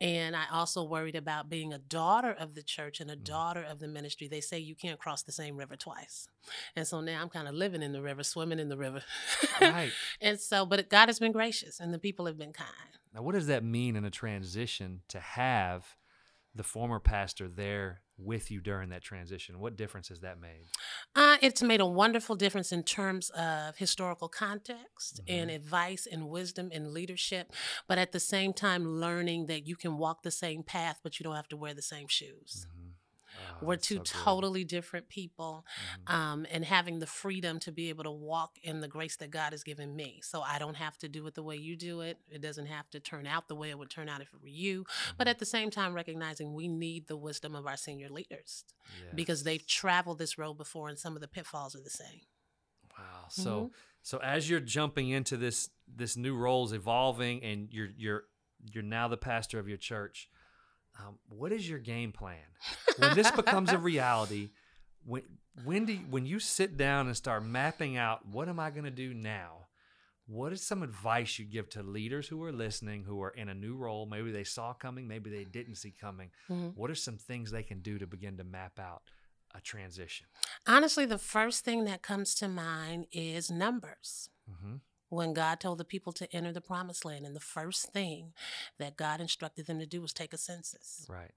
And 0.00 0.34
I 0.34 0.44
also 0.50 0.82
worried 0.82 1.14
about 1.14 1.48
being 1.48 1.72
a 1.72 1.78
daughter 1.78 2.32
of 2.32 2.54
the 2.54 2.62
church 2.62 3.00
and 3.00 3.10
a 3.10 3.16
Mm. 3.16 3.24
daughter 3.24 3.62
of 3.62 3.78
the 3.78 3.88
ministry. 3.88 4.26
They 4.28 4.40
say 4.40 4.58
you 4.58 4.74
can't 4.74 4.98
cross 4.98 5.22
the 5.22 5.32
same 5.32 5.56
river 5.56 5.76
twice. 5.76 6.28
And 6.74 6.86
so 6.86 7.00
now 7.00 7.22
I'm 7.22 7.28
kind 7.28 7.46
of 7.46 7.54
living 7.54 7.82
in 7.82 7.92
the 7.92 8.02
river, 8.02 8.22
swimming 8.24 8.58
in 8.58 8.68
the 8.68 8.76
river. 8.76 9.02
Right. 9.60 9.92
and 10.20 10.40
so, 10.40 10.66
but 10.66 10.88
God 10.88 11.08
has 11.08 11.18
been 11.18 11.32
gracious 11.32 11.78
and 11.78 11.94
the 11.94 11.98
people 11.98 12.26
have 12.26 12.38
been 12.38 12.52
kind. 12.52 12.68
Now, 13.14 13.22
what 13.22 13.34
does 13.34 13.46
that 13.46 13.62
mean 13.62 13.94
in 13.94 14.04
a 14.04 14.10
transition 14.10 15.02
to 15.08 15.20
have 15.20 15.96
the 16.54 16.62
former 16.64 16.98
pastor 16.98 17.48
there 17.48 18.00
with 18.24 18.50
you 18.50 18.60
during 18.60 18.90
that 18.90 19.02
transition? 19.02 19.58
What 19.58 19.76
difference 19.76 20.08
has 20.08 20.20
that 20.20 20.40
made? 20.40 20.66
Uh, 21.14 21.36
it's 21.42 21.62
made 21.62 21.80
a 21.80 21.86
wonderful 21.86 22.36
difference 22.36 22.72
in 22.72 22.82
terms 22.82 23.30
of 23.30 23.76
historical 23.76 24.28
context 24.28 25.20
and 25.28 25.50
Mhm. 25.50 25.54
advice 25.54 26.06
and 26.10 26.28
wisdom 26.28 26.70
and 26.72 26.92
leadership, 26.92 27.52
but 27.88 27.98
at 27.98 28.12
the 28.12 28.20
same 28.20 28.52
time, 28.52 28.86
learning 28.86 29.46
that 29.46 29.66
you 29.66 29.76
can 29.76 29.96
walk 29.98 30.22
the 30.22 30.30
same 30.30 30.62
path, 30.62 31.00
but 31.02 31.18
you 31.18 31.24
don't 31.24 31.36
have 31.36 31.48
to 31.48 31.56
wear 31.56 31.74
the 31.74 31.82
same 31.82 32.08
shoes. 32.08 32.66
Mhm. 32.68 32.81
Oh, 33.34 33.66
We're 33.66 33.76
two 33.76 33.96
so 33.96 34.02
totally 34.04 34.64
different 34.64 35.08
people, 35.08 35.64
Mhm. 36.06 36.12
um, 36.12 36.46
and 36.50 36.64
having 36.64 36.98
the 36.98 37.06
freedom 37.06 37.58
to 37.60 37.72
be 37.72 37.88
able 37.88 38.04
to 38.04 38.10
walk 38.10 38.58
in 38.62 38.80
the 38.80 38.88
grace 38.88 39.16
that 39.16 39.30
God 39.30 39.52
has 39.52 39.62
given 39.64 39.94
me. 39.96 40.20
So 40.22 40.42
I 40.42 40.58
don't 40.58 40.74
have 40.74 40.98
to 40.98 41.08
do 41.08 41.26
it 41.26 41.34
the 41.34 41.42
way 41.42 41.56
you 41.56 41.76
do 41.76 42.00
it. 42.00 42.18
It 42.30 42.40
doesn't 42.40 42.66
have 42.66 42.90
to 42.90 43.00
turn 43.00 43.26
out 43.26 43.48
the 43.48 43.54
way 43.56 43.70
it 43.70 43.78
would 43.78 43.90
turn 43.90 44.08
out 44.08 44.20
if 44.20 44.32
it 44.34 44.40
were 44.42 44.48
you. 44.48 44.84
But 45.16 45.26
Mhm. 45.26 45.30
at 45.30 45.38
the 45.38 45.46
same 45.46 45.70
time, 45.70 45.94
recognizing 45.94 46.52
we 46.54 46.68
need 46.68 47.06
the 47.06 47.16
wisdom 47.16 47.54
of 47.54 47.66
our 47.66 47.76
senior 47.76 48.08
leaders 48.08 48.64
because 49.14 49.44
they've 49.44 49.66
traveled 49.66 50.18
this 50.18 50.36
road 50.38 50.54
before 50.54 50.88
and 50.88 50.98
some 50.98 51.14
of 51.14 51.20
the 51.20 51.28
pitfalls 51.28 51.74
are 51.74 51.80
the 51.82 51.90
same. 51.90 52.20
Wow. 52.98 53.26
So 53.28 53.64
Mm-hmm. 53.64 53.74
so 54.02 54.18
as 54.18 54.50
you're 54.50 54.60
jumping 54.60 55.08
into 55.08 55.36
this 55.36 55.70
this 55.88 56.16
new 56.16 56.34
roles 56.36 56.72
evolving 56.72 57.42
and 57.42 57.72
you're 57.72 57.88
you're 57.96 58.24
you're 58.72 58.82
now 58.82 59.08
the 59.08 59.16
pastor 59.16 59.58
of 59.58 59.68
your 59.68 59.78
church, 59.78 60.28
um, 60.98 61.18
what 61.28 61.52
is 61.52 61.68
your 61.68 61.78
game 61.78 62.12
plan 62.12 62.38
when 62.98 63.14
this 63.14 63.30
becomes 63.30 63.72
a 63.72 63.78
reality? 63.78 64.50
When 65.04 65.22
when 65.64 65.84
do 65.84 65.92
you, 65.94 66.00
when 66.08 66.24
you 66.26 66.38
sit 66.38 66.76
down 66.76 67.06
and 67.06 67.16
start 67.16 67.44
mapping 67.44 67.96
out 67.96 68.26
what 68.26 68.48
am 68.48 68.58
I 68.60 68.70
going 68.70 68.84
to 68.84 68.90
do 68.90 69.12
now? 69.14 69.66
What 70.26 70.52
is 70.52 70.62
some 70.62 70.82
advice 70.82 71.38
you 71.38 71.44
give 71.44 71.68
to 71.70 71.82
leaders 71.82 72.28
who 72.28 72.42
are 72.44 72.52
listening, 72.52 73.04
who 73.04 73.20
are 73.22 73.30
in 73.30 73.48
a 73.48 73.54
new 73.54 73.76
role? 73.76 74.06
Maybe 74.06 74.30
they 74.30 74.44
saw 74.44 74.72
coming, 74.72 75.08
maybe 75.08 75.30
they 75.30 75.44
didn't 75.44 75.74
see 75.74 75.90
coming. 75.90 76.30
Mhm. 76.48 76.74
What 76.76 76.90
are 76.90 76.94
some 76.94 77.18
things 77.18 77.50
they 77.50 77.64
can 77.64 77.80
do 77.80 77.98
to 77.98 78.06
begin 78.06 78.36
to 78.38 78.44
map 78.44 78.78
out 78.78 79.02
a 79.54 79.60
transition? 79.60 80.26
Honestly, 80.66 81.04
the 81.04 81.18
first 81.18 81.64
thing 81.64 81.84
that 81.84 82.02
comes 82.02 82.34
to 82.36 82.48
mind 82.48 83.06
is 83.12 83.50
numbers. 83.50 84.30
Mm-hmm. 84.48 84.76
When 85.12 85.34
God 85.34 85.60
told 85.60 85.76
the 85.76 85.84
people 85.84 86.14
to 86.14 86.34
enter 86.34 86.52
the 86.52 86.62
promised 86.62 87.04
land, 87.04 87.26
and 87.26 87.36
the 87.36 87.40
first 87.40 87.92
thing 87.92 88.32
that 88.78 88.96
God 88.96 89.20
instructed 89.20 89.66
them 89.66 89.78
to 89.78 89.84
do 89.84 90.00
was 90.00 90.14
take 90.14 90.32
a 90.32 90.38
census. 90.38 91.04
Right. 91.06 91.32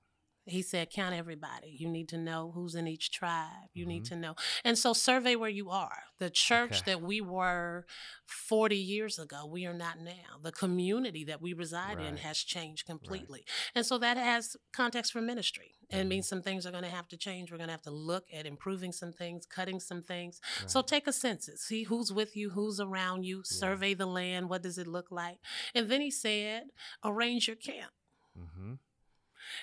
He 0.47 0.61
said, 0.61 0.91
Count 0.91 1.15
everybody. 1.15 1.75
You 1.77 1.89
need 1.89 2.07
to 2.09 2.17
know 2.17 2.51
who's 2.53 2.75
in 2.75 2.87
each 2.87 3.09
tribe. 3.11 3.69
You 3.73 3.85
need 3.85 4.03
Mhm. 4.05 4.09
to 4.09 4.15
know. 4.15 4.35
And 4.63 4.77
so, 4.77 4.93
survey 4.93 5.35
where 5.35 5.49
you 5.49 5.71
are. 5.71 6.03
The 6.19 6.29
church 6.29 6.81
Okay. 6.81 6.91
that 6.91 7.01
we 7.01 7.19
were 7.19 7.85
40 8.25 8.77
years 8.77 9.17
ago, 9.17 9.45
we 9.45 9.65
are 9.65 9.73
not 9.73 9.99
now. 9.99 10.37
The 10.41 10.51
community 10.51 11.23
that 11.25 11.41
we 11.41 11.53
reside 11.53 11.99
in 11.99 12.17
has 12.17 12.37
changed 12.39 12.85
completely. 12.85 13.43
And 13.73 13.85
so, 13.85 13.97
that 13.97 14.17
has 14.17 14.55
context 14.71 15.11
for 15.11 15.19
ministry. 15.21 15.71
And 15.89 16.01
it 16.01 16.05
means 16.05 16.27
some 16.27 16.41
things 16.41 16.65
are 16.65 16.71
going 16.71 16.83
to 16.83 16.89
have 16.89 17.07
to 17.09 17.17
change. 17.17 17.51
We're 17.51 17.57
going 17.57 17.67
to 17.67 17.73
have 17.73 17.81
to 17.83 17.91
look 17.91 18.25
at 18.31 18.45
improving 18.45 18.91
some 18.91 19.13
things, 19.13 19.45
cutting 19.47 19.79
some 19.79 20.01
things. 20.03 20.39
So, 20.67 20.81
take 20.83 21.07
a 21.07 21.13
census. 21.13 21.61
See 21.63 21.83
who's 21.83 22.11
with 22.13 22.35
you, 22.35 22.51
who's 22.51 22.79
around 22.79 23.23
you, 23.23 23.43
survey 23.43 23.93
the 23.95 24.05
land. 24.05 24.49
What 24.49 24.61
does 24.61 24.77
it 24.77 24.87
look 24.87 25.09
like? 25.11 25.39
And 25.73 25.89
then 25.89 26.01
he 26.01 26.11
said, 26.11 26.65
arrange 27.03 27.47
your 27.47 27.57
camp. 27.57 27.91
Mm-hmm. 28.37 28.73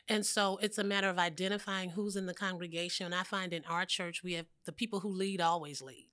And 0.09 0.25
so 0.25 0.59
it's 0.63 0.79
a 0.79 0.85
matter 0.85 1.09
of 1.09 1.19
identifying 1.19 1.91
who's 1.91 2.17
in 2.17 2.27
the 2.27 2.35
congregation. 2.35 3.13
I 3.13 3.23
find 3.23 3.53
in 3.53 3.65
our 3.65 3.85
church, 3.85 4.23
we 4.23 4.35
have 4.35 4.47
the 4.65 4.73
people 4.73 5.01
who 5.01 5.11
lead 5.11 5.41
always 5.41 5.83
lead. 5.83 6.09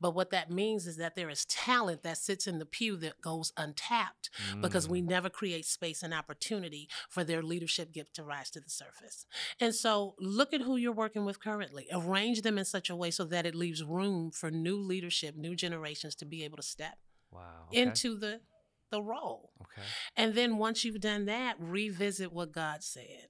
But 0.00 0.14
what 0.14 0.30
that 0.30 0.50
means 0.50 0.86
is 0.86 0.96
that 0.96 1.16
there 1.16 1.28
is 1.28 1.44
talent 1.44 2.02
that 2.02 2.16
sits 2.16 2.46
in 2.46 2.58
the 2.58 2.64
pew 2.64 2.96
that 2.98 3.20
goes 3.20 3.52
untapped 3.58 4.30
because 4.62 4.88
we 4.88 5.02
Mm. 5.02 5.08
never 5.08 5.28
create 5.28 5.66
space 5.66 6.02
and 6.02 6.14
opportunity 6.14 6.88
for 7.10 7.24
their 7.24 7.42
leadership 7.42 7.92
gift 7.92 8.14
to 8.14 8.24
rise 8.24 8.50
to 8.52 8.60
the 8.60 8.70
surface. 8.70 9.26
And 9.60 9.74
so 9.74 10.14
look 10.18 10.54
at 10.54 10.62
who 10.62 10.76
you're 10.76 10.92
working 10.92 11.26
with 11.26 11.40
currently. 11.40 11.88
Arrange 11.92 12.40
them 12.40 12.56
in 12.56 12.64
such 12.64 12.88
a 12.88 12.96
way 12.96 13.10
so 13.10 13.24
that 13.24 13.44
it 13.44 13.54
leaves 13.54 13.82
room 13.84 14.30
for 14.30 14.50
new 14.50 14.78
leadership, 14.78 15.36
new 15.36 15.54
generations 15.54 16.14
to 16.16 16.24
be 16.24 16.42
able 16.44 16.56
to 16.56 16.62
step 16.62 16.96
wow 17.30 17.66
okay. 17.68 17.82
into 17.82 18.16
the 18.16 18.40
the 18.90 19.02
role. 19.02 19.52
okay 19.62 19.86
And 20.16 20.34
then 20.34 20.58
once 20.58 20.84
you've 20.84 21.00
done 21.00 21.24
that, 21.26 21.56
revisit 21.58 22.32
what 22.32 22.52
God 22.52 22.82
said. 22.82 23.28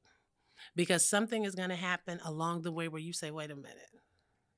Because 0.74 1.08
something 1.08 1.44
is 1.44 1.54
going 1.54 1.68
to 1.70 1.76
happen 1.76 2.20
along 2.24 2.62
the 2.62 2.72
way 2.72 2.88
where 2.88 3.00
you 3.00 3.12
say, 3.12 3.30
wait 3.30 3.50
a 3.50 3.56
minute, 3.56 3.90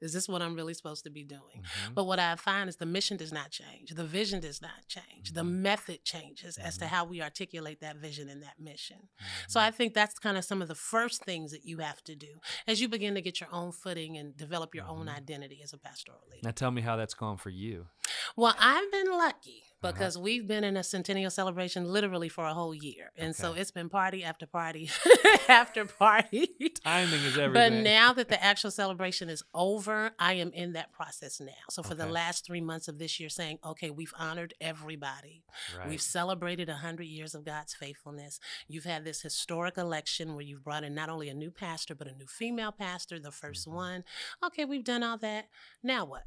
is 0.01 0.13
this 0.13 0.29
what 0.29 0.41
I'm 0.43 0.55
really 0.55 0.75
supposed 0.75 1.03
to 1.05 1.11
be 1.11 1.25
doing? 1.25 1.61
Mhm. 1.61 1.95
But 1.95 2.05
what 2.05 2.21
I 2.21 2.37
find 2.37 2.69
is 2.69 2.77
the 2.77 2.87
mission 2.87 3.17
does 3.17 3.33
not 3.33 3.51
change, 3.51 3.91
the 3.91 4.05
vision 4.05 4.39
does 4.41 4.63
not 4.63 4.87
change, 4.87 5.33
the 5.33 5.43
Mhm. 5.43 5.55
method 5.61 6.05
changes 6.05 6.57
as 6.57 6.79
to 6.79 6.85
Mhm. 6.85 6.89
how 6.89 7.05
we 7.05 7.21
articulate 7.21 7.81
that 7.81 7.97
vision 7.97 8.29
and 8.29 8.41
that 8.45 8.61
mission. 8.61 9.09
So 9.49 9.59
I 9.59 9.73
think 9.73 9.95
that's 9.95 10.17
kind 10.21 10.39
of 10.39 10.45
some 10.45 10.63
of 10.63 10.69
the 10.69 10.77
first 10.77 11.25
things 11.25 11.51
that 11.51 11.65
you 11.65 11.79
have 11.79 12.03
to 12.05 12.15
do 12.15 12.41
as 12.69 12.81
you 12.81 12.89
begin 12.89 13.15
to 13.17 13.21
get 13.21 13.41
your 13.41 13.53
own 13.53 13.73
footing 13.73 14.17
and 14.17 14.37
develop 14.37 14.73
your 14.73 14.87
own 14.87 15.07
Mhm. 15.07 15.17
identity 15.17 15.63
as 15.65 15.73
a 15.73 15.79
pastoral 15.79 16.23
leader. 16.31 16.43
now 16.45 16.53
tell 16.53 16.71
me 16.71 16.83
how 16.83 16.95
that's 16.97 17.15
gone 17.15 17.37
for 17.37 17.51
you 17.51 17.89
Well, 18.37 18.55
I've 18.59 18.91
been 18.93 19.09
lucky 19.11 19.65
because 19.81 20.19
we've 20.19 20.47
been 20.47 20.65
in 20.65 20.77
a 20.77 20.83
centennial 20.83 21.31
celebration 21.31 21.85
literally 21.85 22.29
for 22.29 22.45
a 22.45 22.55
whole 22.55 22.75
year. 22.75 23.11
And 23.17 23.35
so 23.35 23.53
it's 23.53 23.71
been 23.71 23.89
party 23.89 24.25
after 24.25 24.47
party 24.47 24.91
after 25.49 25.85
party. 25.85 26.49
Timing 26.85 27.21
is 27.23 27.39
everything. 27.39 27.53
But 27.53 27.73
now 27.85 28.13
that 28.13 28.29
the 28.29 28.43
actual 28.43 28.71
celebration 28.71 29.29
is 29.29 29.43
over, 29.55 30.11
I 30.19 30.35
am 30.35 30.51
in 30.53 30.73
that 30.73 30.93
process 30.93 31.41
now. 31.41 31.53
So 31.71 31.83
for 31.83 31.95
the 31.95 32.07
last 32.07 32.45
three 32.47 32.61
months 32.61 32.89
of 32.89 32.99
this 32.99 33.21
year, 33.21 33.29
saying, 33.29 33.59
okay, 33.65 33.91
we've 33.91 34.15
honored 34.19 34.55
everybody. 34.61 35.45
right. 35.79 35.89
We've 35.89 36.03
celebrated 36.03 36.69
100 36.69 37.05
years 37.05 37.35
of 37.35 37.45
God's 37.45 37.75
faithfulness. 37.75 38.41
You've 38.67 38.85
had 38.85 39.05
this 39.05 39.23
historic 39.23 39.77
election 39.79 40.33
where 40.35 40.43
you've 40.43 40.65
brought 40.65 40.85
in 40.85 40.95
not 40.95 41.09
only 41.09 41.29
a 41.29 41.35
new 41.35 41.51
pastor, 41.51 41.95
but 41.95 42.09
a 42.09 42.15
new 42.15 42.27
female 42.27 42.73
pastor, 42.73 43.19
the 43.21 43.31
1st 43.31 43.67
Mhm. 43.69 43.73
one. 43.73 44.05
Okay, 44.45 44.65
we've 44.65 44.85
done 44.85 45.03
all 45.03 45.19
that. 45.19 45.49
Now 45.83 46.05
what? 46.05 46.25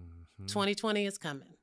Mhm. 0.00 0.46
2020 0.48 1.06
is 1.06 1.18
coming. 1.18 1.56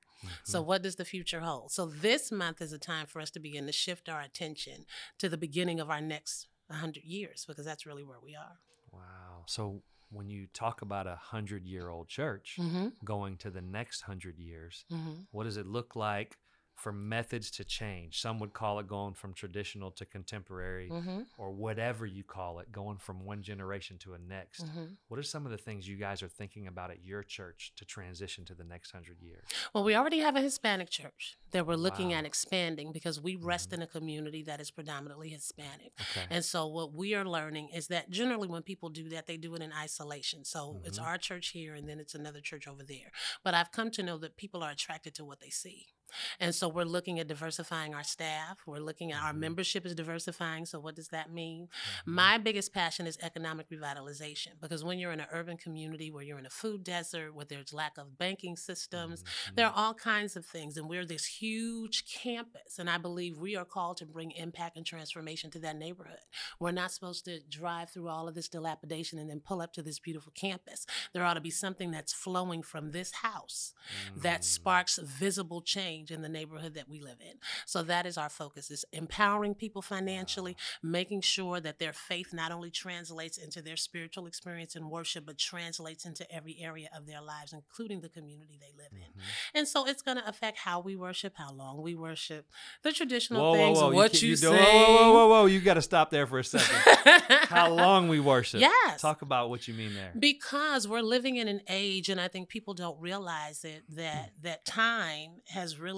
So, 0.44 0.62
Mhm. 0.62 0.66
what 0.66 0.82
does 0.84 0.96
the 0.96 1.06
future 1.06 1.40
hold? 1.42 1.72
So, 1.72 1.86
this 1.88 2.32
month 2.32 2.62
is 2.62 2.72
a 2.74 2.80
time 2.80 3.08
for 3.08 3.22
us 3.22 3.32
to 3.32 3.40
begin 3.40 3.66
to 3.66 3.72
shift 3.72 4.08
our 4.10 4.22
attention 4.22 4.86
to 5.20 5.30
the 5.30 5.38
beginning 5.38 5.80
of 5.80 5.90
our 5.90 6.02
next 6.02 6.48
100 6.68 7.04
years 7.04 7.46
because 7.46 7.66
that's 7.66 7.86
really 7.86 8.04
where 8.04 8.20
we 8.20 8.36
are. 8.36 8.60
wow. 8.92 9.44
So 9.48 9.84
when 10.10 10.30
you 10.30 10.48
talk 10.54 10.82
about 10.82 11.08
a 11.08 11.16
hundred 11.16 11.66
year 11.66 11.90
old 11.90 12.08
church 12.10 12.56
Mm-hmm. 12.60 12.90
going 13.06 13.38
to 13.38 13.50
the 13.50 13.62
next 13.62 14.02
hundred 14.02 14.38
years, 14.38 14.86
Mm-hmm. 14.92 15.22
what 15.32 15.46
does 15.46 15.58
it 15.58 15.66
look 15.66 15.96
like 15.96 16.38
for 16.82 16.92
methods 16.92 17.52
to 17.52 17.64
change? 17.64 18.20
Some 18.20 18.40
would 18.40 18.54
call 18.54 18.80
it 18.80 18.88
going 18.88 19.14
from 19.14 19.34
traditional 19.34 19.92
to 19.92 20.06
contemporary, 20.06 20.90
Mm-hmm. 20.90 21.22
or 21.38 21.52
whatever 21.52 22.06
you 22.06 22.24
call 22.24 22.60
it, 22.60 22.72
going 22.72 22.98
from 22.98 23.24
one 23.26 23.42
generation 23.44 23.98
to 24.00 24.14
a 24.14 24.18
next. 24.20 24.66
Mm-hmm. 24.66 24.86
What 25.08 25.20
are 25.20 25.24
some 25.24 25.46
of 25.46 25.52
the 25.52 25.58
things 25.58 25.88
you 25.88 25.96
guys 25.96 26.24
are 26.24 26.28
thinking 26.28 26.68
about 26.68 26.90
at 26.92 27.04
your 27.06 27.24
church 27.24 27.72
to 27.78 27.86
transition 27.86 28.46
to 28.46 28.56
the 28.56 28.64
next 28.64 28.92
hundred 28.92 29.22
years? 29.22 29.44
Well, 29.74 29.84
we 29.84 29.96
already 29.96 30.20
have 30.20 30.36
a 30.36 30.42
Hispanic 30.42 30.90
church 30.90 31.38
that 31.52 31.68
we're 31.68 31.76
looking 31.76 32.10
Wow. 32.10 32.16
at 32.20 32.26
expanding 32.26 32.92
because 32.92 33.22
we 33.22 33.36
rest 33.36 33.70
Mhm. 33.70 33.74
in 33.74 33.82
a 33.84 33.88
community 33.88 34.44
that 34.44 34.60
is 34.60 34.72
predominantly 34.72 35.30
Hispanic. 35.30 35.94
Okay. 36.02 36.26
And 36.30 36.44
so, 36.44 36.66
what 36.68 36.94
we 36.94 37.14
are 37.14 37.26
learning 37.26 37.70
is 37.70 37.88
that 37.88 38.10
generally, 38.10 38.48
when 38.48 38.64
people 38.64 38.90
do 38.90 39.10
that, 39.10 39.28
they 39.28 39.38
do 39.38 39.54
it 39.56 39.62
in 39.62 39.72
isolation. 39.74 40.44
So, 40.46 40.82
it's 40.86 40.98
Mhm. 41.00 41.04
our 41.06 41.18
church 41.18 41.50
here, 41.50 41.76
and 41.76 41.88
then 41.88 42.00
it's 42.00 42.16
another 42.16 42.42
church 42.42 42.68
over 42.68 42.84
there. 42.84 43.12
But 43.44 43.54
I've 43.54 43.72
come 43.72 43.92
to 43.92 44.04
know 44.04 44.18
that 44.20 44.36
people 44.38 44.64
are 44.64 44.72
attracted 44.72 45.14
to 45.16 45.26
what 45.26 45.40
they 45.42 45.50
see. 45.50 45.88
And 46.40 46.54
so, 46.54 46.68
we're 46.68 46.84
looking 46.84 47.20
at 47.20 47.28
diversifying 47.28 47.94
our 47.94 48.04
staff. 48.04 48.60
We're 48.66 48.80
looking 48.80 49.12
at 49.12 49.22
our 49.22 49.34
Mhm. 49.34 49.38
membership 49.40 49.86
is 49.86 49.96
diversifying. 49.96 50.66
So, 50.66 50.80
what 50.80 50.96
does 50.96 51.10
that 51.10 51.32
mean? 51.32 51.68
Mhm. 51.68 52.08
My 52.08 52.38
biggest 52.38 52.74
passion 52.74 53.08
is 53.08 53.18
economic 53.22 53.70
revitalization 53.70 54.60
because 54.60 54.84
when 54.84 55.00
you're 55.00 55.12
in 55.12 55.20
an 55.20 55.28
urban 55.32 55.58
community 55.58 56.12
where 56.12 56.24
you're 56.24 56.40
in 56.40 56.46
a 56.46 56.50
food 56.50 56.84
desert, 56.84 57.34
where 57.34 57.46
there's 57.46 57.74
lack 57.74 57.98
of 57.98 58.18
banking 58.18 58.56
systems, 58.56 59.24
Mhm. 59.24 59.56
there 59.56 59.68
are 59.68 59.74
all 59.74 59.94
kinds 59.94 60.36
of 60.36 60.46
things, 60.46 60.78
and 60.78 60.90
we're 60.90 61.06
this 61.06 61.26
huge 61.26 62.06
campus, 62.06 62.80
and 62.80 62.90
I 62.90 62.98
believe 62.98 63.38
we 63.38 63.56
are 63.56 63.66
called 63.66 63.98
to 63.98 64.06
bring 64.06 64.32
impact 64.32 64.78
and 64.78 64.86
transformation 64.86 65.52
to 65.52 65.60
that 65.60 65.76
neighborhood. 65.76 66.20
We're 66.60 66.72
not 66.72 66.92
supposed 66.92 67.26
to 67.26 67.40
drive 67.42 67.90
through 67.92 68.08
all 68.08 68.28
of 68.28 68.36
this 68.36 68.48
dilapidation 68.48 69.20
and 69.20 69.30
then 69.30 69.40
pull 69.42 69.62
up 69.62 69.74
to 69.74 69.84
this 69.84 70.00
beautiful 70.00 70.32
campus. 70.32 70.86
There 71.14 71.24
ought 71.24 71.36
to 71.36 71.42
be 71.42 71.52
something 71.52 71.92
that's 71.92 72.14
flowing 72.14 72.64
from 72.64 72.92
this 72.92 73.12
house 73.12 73.74
that 74.16 74.44
sparks 74.44 74.98
visible 74.98 75.62
change 75.62 76.01
in 76.10 76.24
the 76.24 76.30
neighborhood 76.30 76.74
that 76.74 76.90
we 76.90 77.00
live 77.02 77.18
in. 77.22 77.38
So 77.68 77.84
that 77.84 78.06
is 78.08 78.18
our 78.18 78.30
focus: 78.30 78.72
is 78.72 78.86
empowering 78.94 79.54
people 79.54 79.82
financially, 79.84 80.56
making 80.82 81.22
sure 81.22 81.60
that 81.60 81.78
their 81.80 81.94
faith 81.94 82.34
not 82.34 82.52
only 82.52 82.72
translates 82.72 83.38
into 83.38 83.62
their 83.62 83.76
spiritual 83.76 84.26
experience 84.26 84.76
and 84.76 84.90
worship, 84.90 85.26
but 85.26 85.38
translates 85.38 86.06
into 86.06 86.30
every 86.34 86.58
area 86.62 86.90
of 86.98 87.06
their 87.06 87.22
lives, 87.22 87.54
including 87.54 88.00
the 88.02 88.10
community 88.10 88.58
they 88.60 88.72
live 88.82 88.92
in. 88.94 89.00
Mhm. 89.22 89.24
And 89.54 89.68
so 89.68 89.86
it's 89.86 90.02
going 90.02 90.18
to 90.18 90.28
affect 90.28 90.58
how 90.60 90.80
we 90.80 90.96
worship, 90.96 91.34
how 91.36 91.52
long 91.52 91.82
we 91.82 91.94
worship, 91.96 92.48
the 92.84 92.94
traditional 92.94 93.42
Whoa, 93.42 93.52
whoa, 93.52 93.58
things, 93.58 93.78
whoa! 93.80 93.92
what 93.92 94.12
can't- 94.12 94.24
you, 94.24 94.30
do- 94.30 94.36
sing. 94.38 94.54
Whoa, 94.54 94.64
whoa, 94.64 94.94
whoa, 94.96 95.14
whoa, 95.14 95.28
whoa! 95.28 95.46
You 95.48 95.60
got 95.60 95.74
to 95.74 95.82
stop 95.82 96.10
there 96.10 96.26
for 96.26 96.40
a 96.40 96.44
second. 96.44 96.78
How 97.50 97.70
long 97.74 98.08
we 98.08 98.20
worship? 98.22 98.62
Yes. 98.62 99.02
Talk 99.02 99.22
about 99.22 99.50
what 99.50 99.68
you 99.68 99.74
mean 99.74 99.94
there. 99.94 100.14
because 100.18 100.88
we're 100.88 101.02
living 101.02 101.36
in 101.36 101.48
an 101.48 101.62
age 101.68 102.08
and 102.10 102.20
i 102.22 102.28
think 102.28 102.48
people 102.48 102.74
don't 102.74 103.00
realize 103.02 103.64
it 103.66 103.84
that 103.90 104.32
that 104.42 104.64
time 104.64 105.32
has 105.48 105.78
really 105.78 105.91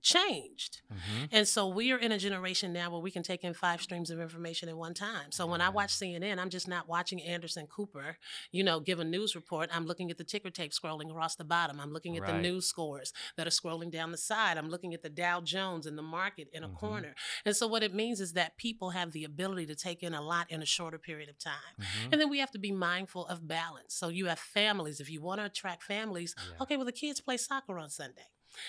changed 0.00 0.80
Mhm. 0.90 1.28
and 1.32 1.48
so 1.48 1.66
we 1.66 1.90
are 1.90 1.98
in 1.98 2.12
a 2.12 2.18
generation 2.18 2.72
now 2.72 2.88
where 2.88 3.00
we 3.00 3.10
can 3.10 3.24
take 3.24 3.42
in 3.42 3.52
five 3.52 3.82
streams 3.82 4.10
of 4.10 4.20
information 4.20 4.68
at 4.68 4.76
one 4.76 4.94
time 4.94 5.32
so 5.32 5.44
when 5.44 5.60
i 5.60 5.68
watch 5.68 5.90
cnn 5.90 6.38
i'm 6.38 6.50
just 6.50 6.68
not 6.68 6.88
watching 6.88 7.20
anderson 7.20 7.66
cooper 7.66 8.16
you 8.52 8.62
know 8.62 8.78
give 8.78 9.00
a 9.00 9.04
news 9.04 9.34
report 9.34 9.68
i'm 9.72 9.86
looking 9.86 10.08
at 10.08 10.16
the 10.16 10.22
ticker 10.22 10.50
tape 10.50 10.70
scrolling 10.72 11.10
across 11.10 11.34
the 11.34 11.44
bottom 11.44 11.80
i'm 11.80 11.92
looking 11.92 12.16
at 12.16 12.24
the 12.24 12.32
Right. 12.32 12.42
news 12.42 12.64
scores 12.66 13.12
that 13.36 13.46
are 13.48 13.50
scrolling 13.50 13.90
down 13.90 14.12
the 14.12 14.16
side 14.18 14.56
i'm 14.56 14.68
looking 14.70 14.94
at 14.94 15.02
the 15.02 15.10
dow 15.10 15.40
jones 15.40 15.84
in 15.84 15.96
the 15.96 16.02
market 16.02 16.48
in 16.52 16.62
a 16.62 16.68
Mhm. 16.68 16.76
corner 16.76 17.14
and 17.44 17.56
so 17.56 17.66
what 17.66 17.82
it 17.82 17.92
means 17.92 18.20
is 18.20 18.34
that 18.34 18.56
people 18.56 18.90
have 18.90 19.10
the 19.12 19.24
ability 19.24 19.66
to 19.66 19.74
take 19.74 20.04
in 20.04 20.14
a 20.14 20.22
lot 20.22 20.48
in 20.48 20.62
a 20.62 20.66
shorter 20.66 20.98
period 20.98 21.28
of 21.28 21.38
time 21.38 21.74
Mhm. 21.76 22.12
and 22.12 22.20
then 22.20 22.30
we 22.30 22.38
have 22.38 22.52
to 22.52 22.58
be 22.58 22.70
mindful 22.70 23.26
of 23.26 23.48
balance. 23.48 23.94
So 23.94 24.08
you 24.08 24.26
have 24.26 24.38
families. 24.38 25.00
If 25.00 25.10
you 25.10 25.20
want 25.20 25.40
to 25.40 25.44
attract 25.46 25.82
families, 25.82 26.34
Yeah. 26.38 26.62
okay, 26.62 26.76
well, 26.76 26.86
the 26.86 26.92
kids 26.92 27.20
play 27.20 27.36
soccer 27.36 27.78
on 27.78 27.90
Sunday. 27.90 28.28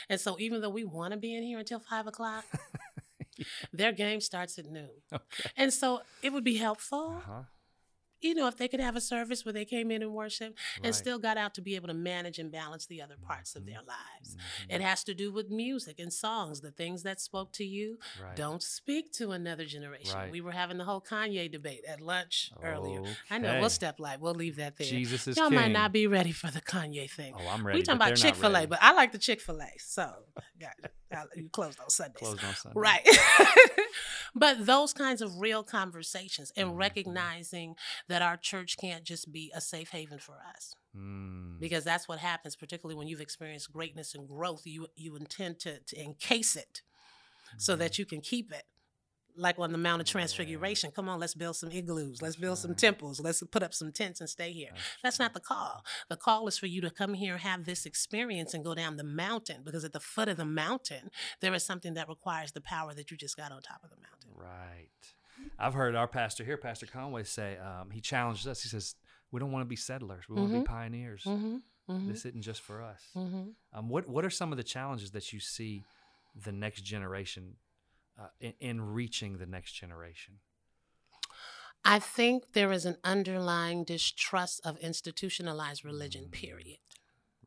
And 0.10 0.20
so 0.20 0.38
even 0.40 0.62
though 0.62 0.70
we 0.70 0.84
want 0.84 1.12
to 1.14 1.18
be 1.18 1.36
in 1.36 1.44
here 1.44 1.60
until 1.60 1.80
five 1.80 2.08
o'clock, 2.08 2.46
their 3.74 3.92
game 3.92 4.22
starts 4.22 4.58
at 4.60 4.66
noon. 4.66 4.90
Okay. 5.14 5.24
And 5.58 5.72
so 5.74 6.02
it 6.22 6.32
would 6.34 6.44
be 6.44 6.56
helpful, 6.58 7.16
Uh-huh. 7.18 7.42
You 8.22 8.34
know, 8.36 8.48
if 8.48 8.58
they 8.58 8.68
could 8.68 8.80
have 8.80 8.96
a 8.96 9.02
service 9.02 9.46
where 9.46 9.54
they 9.54 9.66
came 9.66 9.92
in 9.92 10.02
and 10.02 10.14
worship 10.14 10.56
and 10.84 10.94
still 10.94 11.20
got 11.20 11.38
out 11.38 11.54
to 11.56 11.62
be 11.62 11.76
able 11.76 11.88
to 11.88 11.94
manage 11.94 12.40
and 12.40 12.52
balance 12.52 12.86
the 12.86 13.02
other 13.02 13.16
parts 13.18 13.56
of 13.56 13.64
Mhm. 13.64 13.68
their 13.68 13.82
lives. 13.88 14.36
Mhm. 14.36 14.76
It 14.76 14.82
has 14.82 15.04
to 15.06 15.14
do 15.14 15.32
with 15.32 15.50
music 15.50 16.00
and 16.00 16.12
songs, 16.12 16.62
the 16.62 16.72
things 16.72 17.04
that 17.04 17.20
spoke 17.22 17.52
to 17.54 17.64
you. 17.66 17.98
Right. 18.22 18.36
Don't 18.36 18.62
speak 18.64 19.12
to 19.14 19.32
another 19.32 19.66
generation. 19.66 20.16
Right. 20.16 20.32
We 20.32 20.42
were 20.42 20.52
having 20.52 20.78
the 20.78 20.86
whole 20.86 21.02
Kanye 21.02 21.52
debate 21.52 21.84
at 21.88 22.02
lunch 22.02 22.52
earlier. 22.62 23.04
I 23.30 23.38
know 23.38 23.60
we'll 23.60 23.70
step 23.70 24.00
light. 24.00 24.20
We'll 24.20 24.34
leave 24.36 24.58
that 24.58 24.78
there. 24.78 24.88
Jesus 24.88 25.28
is 25.28 25.38
Y'all 25.38 25.50
king. 25.50 25.56
might 25.60 25.72
not 25.72 25.92
be 25.92 26.08
ready 26.08 26.32
for 26.32 26.52
the 26.52 26.62
Kanye 26.62 27.10
thing. 27.10 27.34
Oh, 27.38 27.48
I'm 27.48 27.66
ready. 27.66 27.80
we 27.80 27.84
talking 27.84 27.98
about 28.02 28.16
Chick 28.18 28.36
Fil 28.36 28.56
A, 28.56 28.66
but 28.68 28.80
I 28.82 28.92
like 28.94 29.12
the 29.12 29.18
Chick 29.18 29.42
Fil 29.42 29.62
A. 29.62 29.72
So, 29.80 30.26
you 31.36 31.50
closed 31.50 31.80
on 31.80 31.90
Sundays, 31.90 32.20
closed 32.20 32.44
on 32.44 32.56
Sunday. 32.56 32.80
right? 32.80 33.08
but 34.36 34.66
those 34.66 34.94
kinds 34.94 35.22
of 35.22 35.40
real 35.40 35.64
conversations 35.64 36.52
and 36.56 36.70
Mhm. 36.72 36.78
recognizing 36.78 37.76
that 38.08 38.22
our 38.22 38.38
church 38.38 38.78
can't 38.78 39.04
just 39.04 39.32
be 39.32 39.52
a 39.56 39.62
safe 39.62 39.90
haven 39.90 40.20
for 40.20 40.38
us, 40.56 40.76
Mm. 40.96 41.60
because 41.60 41.84
that's 41.84 42.08
what 42.08 42.20
happens. 42.20 42.56
Particularly 42.56 42.96
when 42.98 43.08
you've 43.08 43.22
experienced 43.22 43.72
greatness 43.72 44.14
and 44.16 44.28
growth, 44.28 44.66
you 44.66 44.88
you 44.96 45.16
intend 45.16 45.60
to 45.62 45.80
to 45.80 46.02
encase 46.02 46.56
it 46.56 46.82
so 47.58 47.76
Mhm. 47.76 47.80
that 47.80 47.98
you 48.00 48.06
can 48.06 48.22
keep 48.22 48.52
it. 48.52 48.66
Like 49.40 49.58
on 49.58 49.72
the 49.72 49.78
Mount 49.78 50.02
of. 50.02 50.10
Transfiguration. 50.10 50.92
Come 50.92 51.08
on, 51.08 51.20
let's 51.20 51.36
build 51.36 51.56
some 51.56 51.72
igloos. 51.72 52.22
Let's 52.22 52.36
build 52.36 52.58
some 52.58 52.76
temples. 52.76 53.20
Let's 53.20 53.44
put 53.44 53.64
up 53.64 53.74
some 53.74 53.92
tents 53.92 54.20
and 54.20 54.30
stay 54.30 54.52
here. 54.52 54.72
That's 55.04 55.20
not 55.20 55.34
the 55.34 55.40
call. 55.40 55.86
The 56.10 56.16
call 56.18 56.48
is 56.48 56.58
for 56.58 56.66
you 56.66 56.82
to 56.82 56.90
come 56.90 57.14
here, 57.14 57.38
have 57.38 57.66
this 57.66 57.86
experience, 57.86 58.54
and 58.54 58.66
go 58.66 58.74
down 58.76 58.98
the 58.98 59.04
mountain 59.04 59.62
because 59.64 59.86
at 59.86 59.94
the 59.94 60.00
foot 60.00 60.28
of 60.28 60.38
the 60.38 60.46
mountain, 60.46 61.12
there 61.42 61.54
is 61.54 61.64
something 61.64 61.94
that 61.94 62.10
requires 62.10 62.52
the 62.52 62.62
power 62.62 62.94
that 62.94 63.12
you 63.12 63.18
just 63.18 63.38
got 63.38 63.52
on 63.52 63.62
top 63.62 63.84
of 63.84 63.90
the 63.90 63.98
mountain. 63.98 64.32
Right. 64.36 64.90
I've 65.58 65.74
heard 65.74 65.96
our 65.96 66.08
pastor 66.08 66.44
here, 66.44 66.58
Pastor 66.58 66.86
Conway, 66.86 67.24
say 67.24 67.58
um, 67.58 67.92
he 67.92 68.02
challenged 68.02 68.48
us. 68.48 68.62
He 68.62 68.70
says, 68.70 68.96
"We 69.32 69.40
don't 69.40 69.52
want 69.52 69.64
to 69.64 69.70
be 69.70 69.76
settlers. 69.76 70.28
We 70.28 70.36
want 70.36 70.52
to 70.52 70.60
be 70.60 70.66
pioneers. 70.66 71.24
Mm-hmm. 71.24 71.58
Mm-hmm. 71.90 72.10
This 72.10 72.26
isn't 72.26 72.42
just 72.42 72.62
for 72.62 72.82
us." 72.82 73.02
mm-hmm. 73.16 73.50
Um, 73.74 73.90
what 73.90 74.08
What 74.08 74.26
are 74.26 74.30
some 74.30 74.52
of 74.52 74.58
the 74.58 74.64
challenges 74.64 75.12
that 75.12 75.32
you 75.32 75.40
see 75.40 75.84
the 76.36 76.52
next 76.52 76.82
generation 76.82 77.56
uh, 78.20 78.28
in, 78.40 78.54
in 78.60 78.82
reaching 78.82 79.38
the 79.38 79.46
next 79.46 79.74
generation? 79.74 80.36
I 81.86 82.00
think 82.00 82.54
there 82.54 82.72
is 82.72 82.86
an 82.86 82.98
underlying 83.04 83.86
distrust 83.86 84.60
of 84.66 84.78
institutionalized 84.80 85.86
religion, 85.86 86.26
Mm. 86.26 86.32
period. 86.32 86.80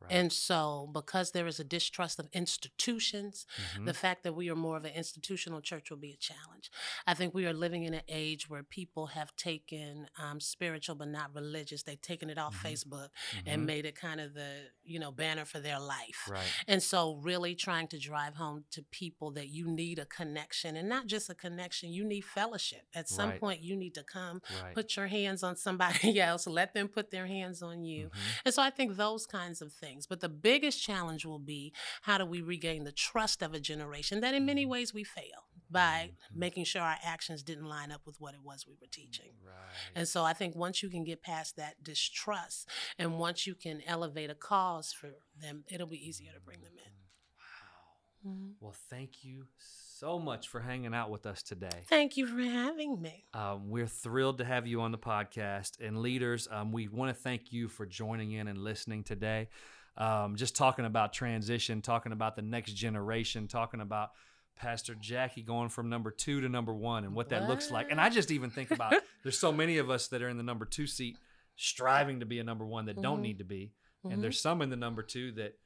Right. 0.03 0.11
And 0.11 0.31
so, 0.33 0.89
because 0.93 1.31
there 1.31 1.47
is 1.47 1.59
a 1.59 1.63
distrust 1.63 2.19
of 2.19 2.27
institutions, 2.33 3.45
Mhm. 3.75 3.85
the 3.85 3.93
fact 3.93 4.23
that 4.23 4.33
we 4.33 4.49
are 4.49 4.55
more 4.55 4.77
of 4.77 4.85
an 4.85 4.93
institutional 4.93 5.61
church 5.61 5.89
will 5.89 5.97
be 5.97 6.11
a 6.11 6.17
challenge. 6.17 6.69
I 7.07 7.13
think 7.13 7.33
we 7.33 7.45
are 7.45 7.53
living 7.53 7.83
in 7.83 7.93
an 7.93 8.03
age 8.07 8.49
where 8.49 8.63
people 8.63 9.07
have 9.07 9.35
taken 9.35 10.09
um, 10.19 10.39
spiritual 10.39 10.95
but 10.95 11.07
not 11.07 11.33
religious. 11.33 11.83
They've 11.83 12.01
taken 12.01 12.29
it 12.29 12.37
off 12.37 12.55
Mhm. 12.55 12.63
Facebook 12.71 13.09
Mhm. 13.31 13.43
and 13.47 13.65
made 13.65 13.85
it 13.85 13.95
kind 13.95 14.19
of 14.19 14.33
the 14.33 14.71
you 14.83 14.99
know 14.99 15.11
banner 15.11 15.45
for 15.45 15.59
their 15.59 15.79
life. 15.79 16.27
right. 16.29 16.45
And 16.67 16.81
so, 16.83 17.15
really 17.15 17.55
trying 17.55 17.87
to 17.89 17.97
drive 17.99 18.35
home 18.35 18.65
to 18.71 18.83
people 18.83 19.31
that 19.31 19.47
you 19.47 19.65
need 19.67 19.99
a 19.99 20.05
connection, 20.05 20.75
and 20.75 20.89
not 20.89 21.07
just 21.07 21.29
a 21.29 21.35
connection. 21.35 21.91
You 21.91 22.03
need 22.03 22.21
fellowship. 22.25 22.87
At 22.93 23.07
some 23.09 23.29
Right. 23.31 23.39
point, 23.39 23.61
you 23.63 23.75
need 23.75 23.93
to 23.95 24.03
come, 24.03 24.41
put 24.73 24.95
your 24.95 25.07
hands 25.07 25.43
on 25.43 25.55
somebody 25.55 26.19
else, 26.19 26.47
let 26.47 26.73
them 26.73 26.87
put 26.89 27.11
their 27.11 27.27
hands 27.27 27.61
on 27.61 27.83
you. 27.85 28.09
Mhm. 28.09 28.41
And 28.45 28.53
so 28.53 28.61
I 28.61 28.69
think 28.69 28.95
those 28.97 29.25
kinds 29.25 29.61
of 29.61 29.71
things. 29.73 29.92
But 30.07 30.19
the 30.21 30.29
biggest 30.29 30.81
challenge 30.81 31.25
will 31.25 31.39
be 31.39 31.73
how 32.03 32.17
do 32.17 32.25
we 32.25 32.41
regain 32.41 32.83
the 32.83 32.91
trust 32.91 33.41
of 33.41 33.53
a 33.53 33.59
generation 33.59 34.19
that 34.21 34.33
in 34.33 34.45
many 34.45 34.65
ways 34.65 34.93
we 34.93 35.03
fail 35.03 35.47
by 35.69 36.11
Mhm. 36.31 36.35
making 36.35 36.65
sure 36.65 36.81
our 36.81 36.97
actions 37.03 37.41
didn't 37.43 37.65
line 37.65 37.91
up 37.91 38.05
with 38.05 38.19
what 38.19 38.33
it 38.35 38.41
was 38.43 38.67
we 38.67 38.75
were 38.79 38.87
teaching. 38.87 39.31
Right. 39.43 39.53
And 39.95 40.07
so 40.07 40.23
I 40.23 40.33
think 40.33 40.55
once 40.55 40.83
you 40.83 40.89
can 40.89 41.03
get 41.03 41.21
past 41.21 41.55
that 41.55 41.83
distrust 41.83 42.67
and 42.97 43.17
once 43.17 43.47
you 43.47 43.55
can 43.55 43.81
elevate 43.81 44.29
a 44.29 44.35
cause 44.35 44.91
for 44.93 45.11
them, 45.35 45.63
it'll 45.67 45.87
be 45.87 45.97
easier 46.07 46.31
to 46.33 46.39
bring 46.39 46.61
them 46.61 46.73
in. 46.77 46.91
Wow. 47.37 48.31
Mm-hmm. 48.33 48.51
Well, 48.59 48.75
thank 48.89 49.23
you 49.23 49.47
so 49.57 50.19
much 50.19 50.47
for 50.47 50.59
hanging 50.59 50.93
out 50.93 51.09
with 51.09 51.25
us 51.25 51.41
today. 51.41 51.83
Thank 51.87 52.17
you 52.17 52.27
for 52.27 52.41
having 52.41 53.01
me. 53.01 53.25
Um, 53.33 53.69
we're 53.69 53.87
thrilled 53.87 54.37
to 54.39 54.45
have 54.45 54.67
you 54.67 54.81
on 54.81 54.91
the 54.91 54.97
podcast. 54.97 55.79
And 55.79 56.01
leaders, 56.01 56.47
um, 56.51 56.71
we 56.71 56.87
want 56.87 57.15
to 57.15 57.21
thank 57.21 57.51
you 57.51 57.67
for 57.67 57.85
joining 57.85 58.31
in 58.33 58.47
and 58.47 58.57
listening 58.59 59.03
today. 59.03 59.49
Um, 59.95 60.35
just 60.35 60.55
talking 60.55 60.85
about 60.85 61.13
transition, 61.13 61.81
talking 61.81 62.11
about 62.11 62.35
the 62.35 62.41
next 62.41 62.73
generation, 62.73 63.47
talking 63.47 63.79
about 63.79 64.11
Pastor 64.55 64.95
Jackie 64.95 65.41
going 65.41 65.69
from 65.69 65.89
number 65.89 66.11
two 66.11 66.41
to 66.41 66.49
number 66.49 66.73
one 66.73 67.03
and 67.03 67.13
what 67.13 67.29
that 67.29 67.41
what? 67.41 67.49
looks 67.49 67.71
like. 67.71 67.91
And 67.91 67.99
I 67.99 68.09
just 68.09 68.31
even 68.31 68.49
think 68.49 68.71
about 68.71 68.93
there's 69.23 69.37
so 69.37 69.51
many 69.51 69.77
of 69.77 69.89
us 69.89 70.07
that 70.07 70.21
are 70.21 70.29
in 70.29 70.37
the 70.37 70.43
number 70.43 70.65
two 70.65 70.87
seat 70.87 71.17
striving 71.55 72.19
to 72.19 72.25
be 72.25 72.39
a 72.39 72.43
number 72.43 72.65
one 72.65 72.85
that 72.85 72.93
mm-hmm. 72.93 73.03
don't 73.03 73.21
need 73.21 73.39
to 73.39 73.43
be. 73.43 73.71
Mm-hmm. 74.03 74.13
And 74.13 74.23
there's 74.23 74.39
some 74.39 74.61
in 74.61 74.69
the 74.69 74.75
number 74.75 75.03
two 75.03 75.31
that 75.33 75.57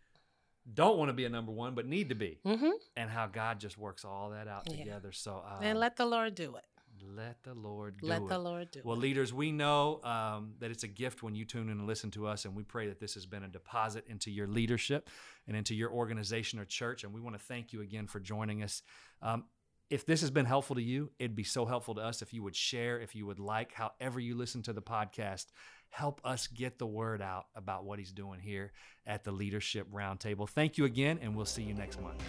don't 0.74 0.98
want 0.98 1.10
to 1.10 1.14
be 1.14 1.26
a 1.26 1.30
number 1.30 1.52
one 1.52 1.76
but 1.76 1.86
need 1.86 2.10
to 2.10 2.16
be. 2.16 2.40
Mm-hmm. 2.46 2.72
And 2.96 3.10
how 3.10 3.28
God 3.28 3.60
just 3.60 3.78
works 3.78 4.04
all 4.04 4.32
that 4.32 4.48
out 4.48 4.64
yeah. 4.70 4.78
together. 4.78 5.12
So 5.12 5.44
uh, 5.46 5.60
and 5.62 5.80
let 5.80 5.96
the 5.96 6.06
Lord 6.06 6.36
do 6.36 6.56
it. 6.56 6.66
Let 7.04 7.44
the 7.44 7.54
Lord 7.54 7.98
do 8.00 8.08
it. 8.08 8.10
Let 8.10 8.22
it. 8.22 8.28
the 8.30 8.40
Lord 8.40 8.72
do 8.72 8.82
well, 8.84 8.94
it. 8.94 8.98
Well, 8.98 9.02
leaders, 9.02 9.34
we 9.34 9.52
know 9.52 10.02
um, 10.04 10.54
that 10.60 10.72
it's 10.72 10.84
a 10.84 10.88
gift 10.88 11.24
when 11.24 11.36
you 11.36 11.46
tune 11.46 11.70
in 11.70 11.80
and 11.80 11.88
listen 11.88 12.12
to 12.12 12.28
us, 12.28 12.46
and 12.46 12.56
we 12.56 12.64
pray 12.64 12.88
that 12.88 13.00
this 13.00 13.14
has 13.16 13.26
been 13.26 13.44
a 13.44 13.48
deposit 13.48 14.06
into 14.08 14.32
your 14.32 14.48
leadership 14.48 15.10
and 15.48 15.56
into 15.56 15.76
your 15.76 15.92
organization 15.92 16.60
or 16.60 16.66
church. 16.66 17.04
And 17.04 17.14
we 17.14 17.22
want 17.22 17.38
to 17.38 17.44
thank 17.44 17.74
you 17.74 17.82
again 17.82 18.08
for 18.08 18.20
joining 18.20 18.64
us. 18.64 18.82
Um, 19.22 19.46
if 19.90 20.06
this 20.06 20.22
has 20.22 20.32
been 20.32 20.46
helpful 20.46 20.76
to 20.76 20.82
you, 20.82 21.12
it'd 21.18 21.36
be 21.36 21.44
so 21.44 21.66
helpful 21.66 21.96
to 21.96 22.02
us 22.02 22.22
if 22.22 22.34
you 22.34 22.44
would 22.44 22.56
share, 22.56 23.00
if 23.00 23.16
you 23.16 23.26
would 23.26 23.40
like, 23.40 23.74
however 23.74 24.20
you 24.20 24.36
listen 24.36 24.62
to 24.64 24.74
the 24.74 24.82
podcast. 24.82 25.46
Help 25.90 26.20
us 26.26 26.48
get 26.48 26.78
the 26.78 26.86
word 26.86 27.22
out 27.22 27.46
about 27.56 27.86
what 27.86 27.98
he's 27.98 28.12
doing 28.12 28.42
here 28.42 28.74
at 29.06 29.24
the 29.24 29.32
Leadership 29.32 29.90
Roundtable. 29.90 30.50
Thank 30.50 30.78
you 30.78 30.84
again, 30.84 31.20
and 31.22 31.34
we'll 31.34 31.46
see 31.46 31.64
you 31.64 31.74
next 31.74 32.00
month. 32.02 32.22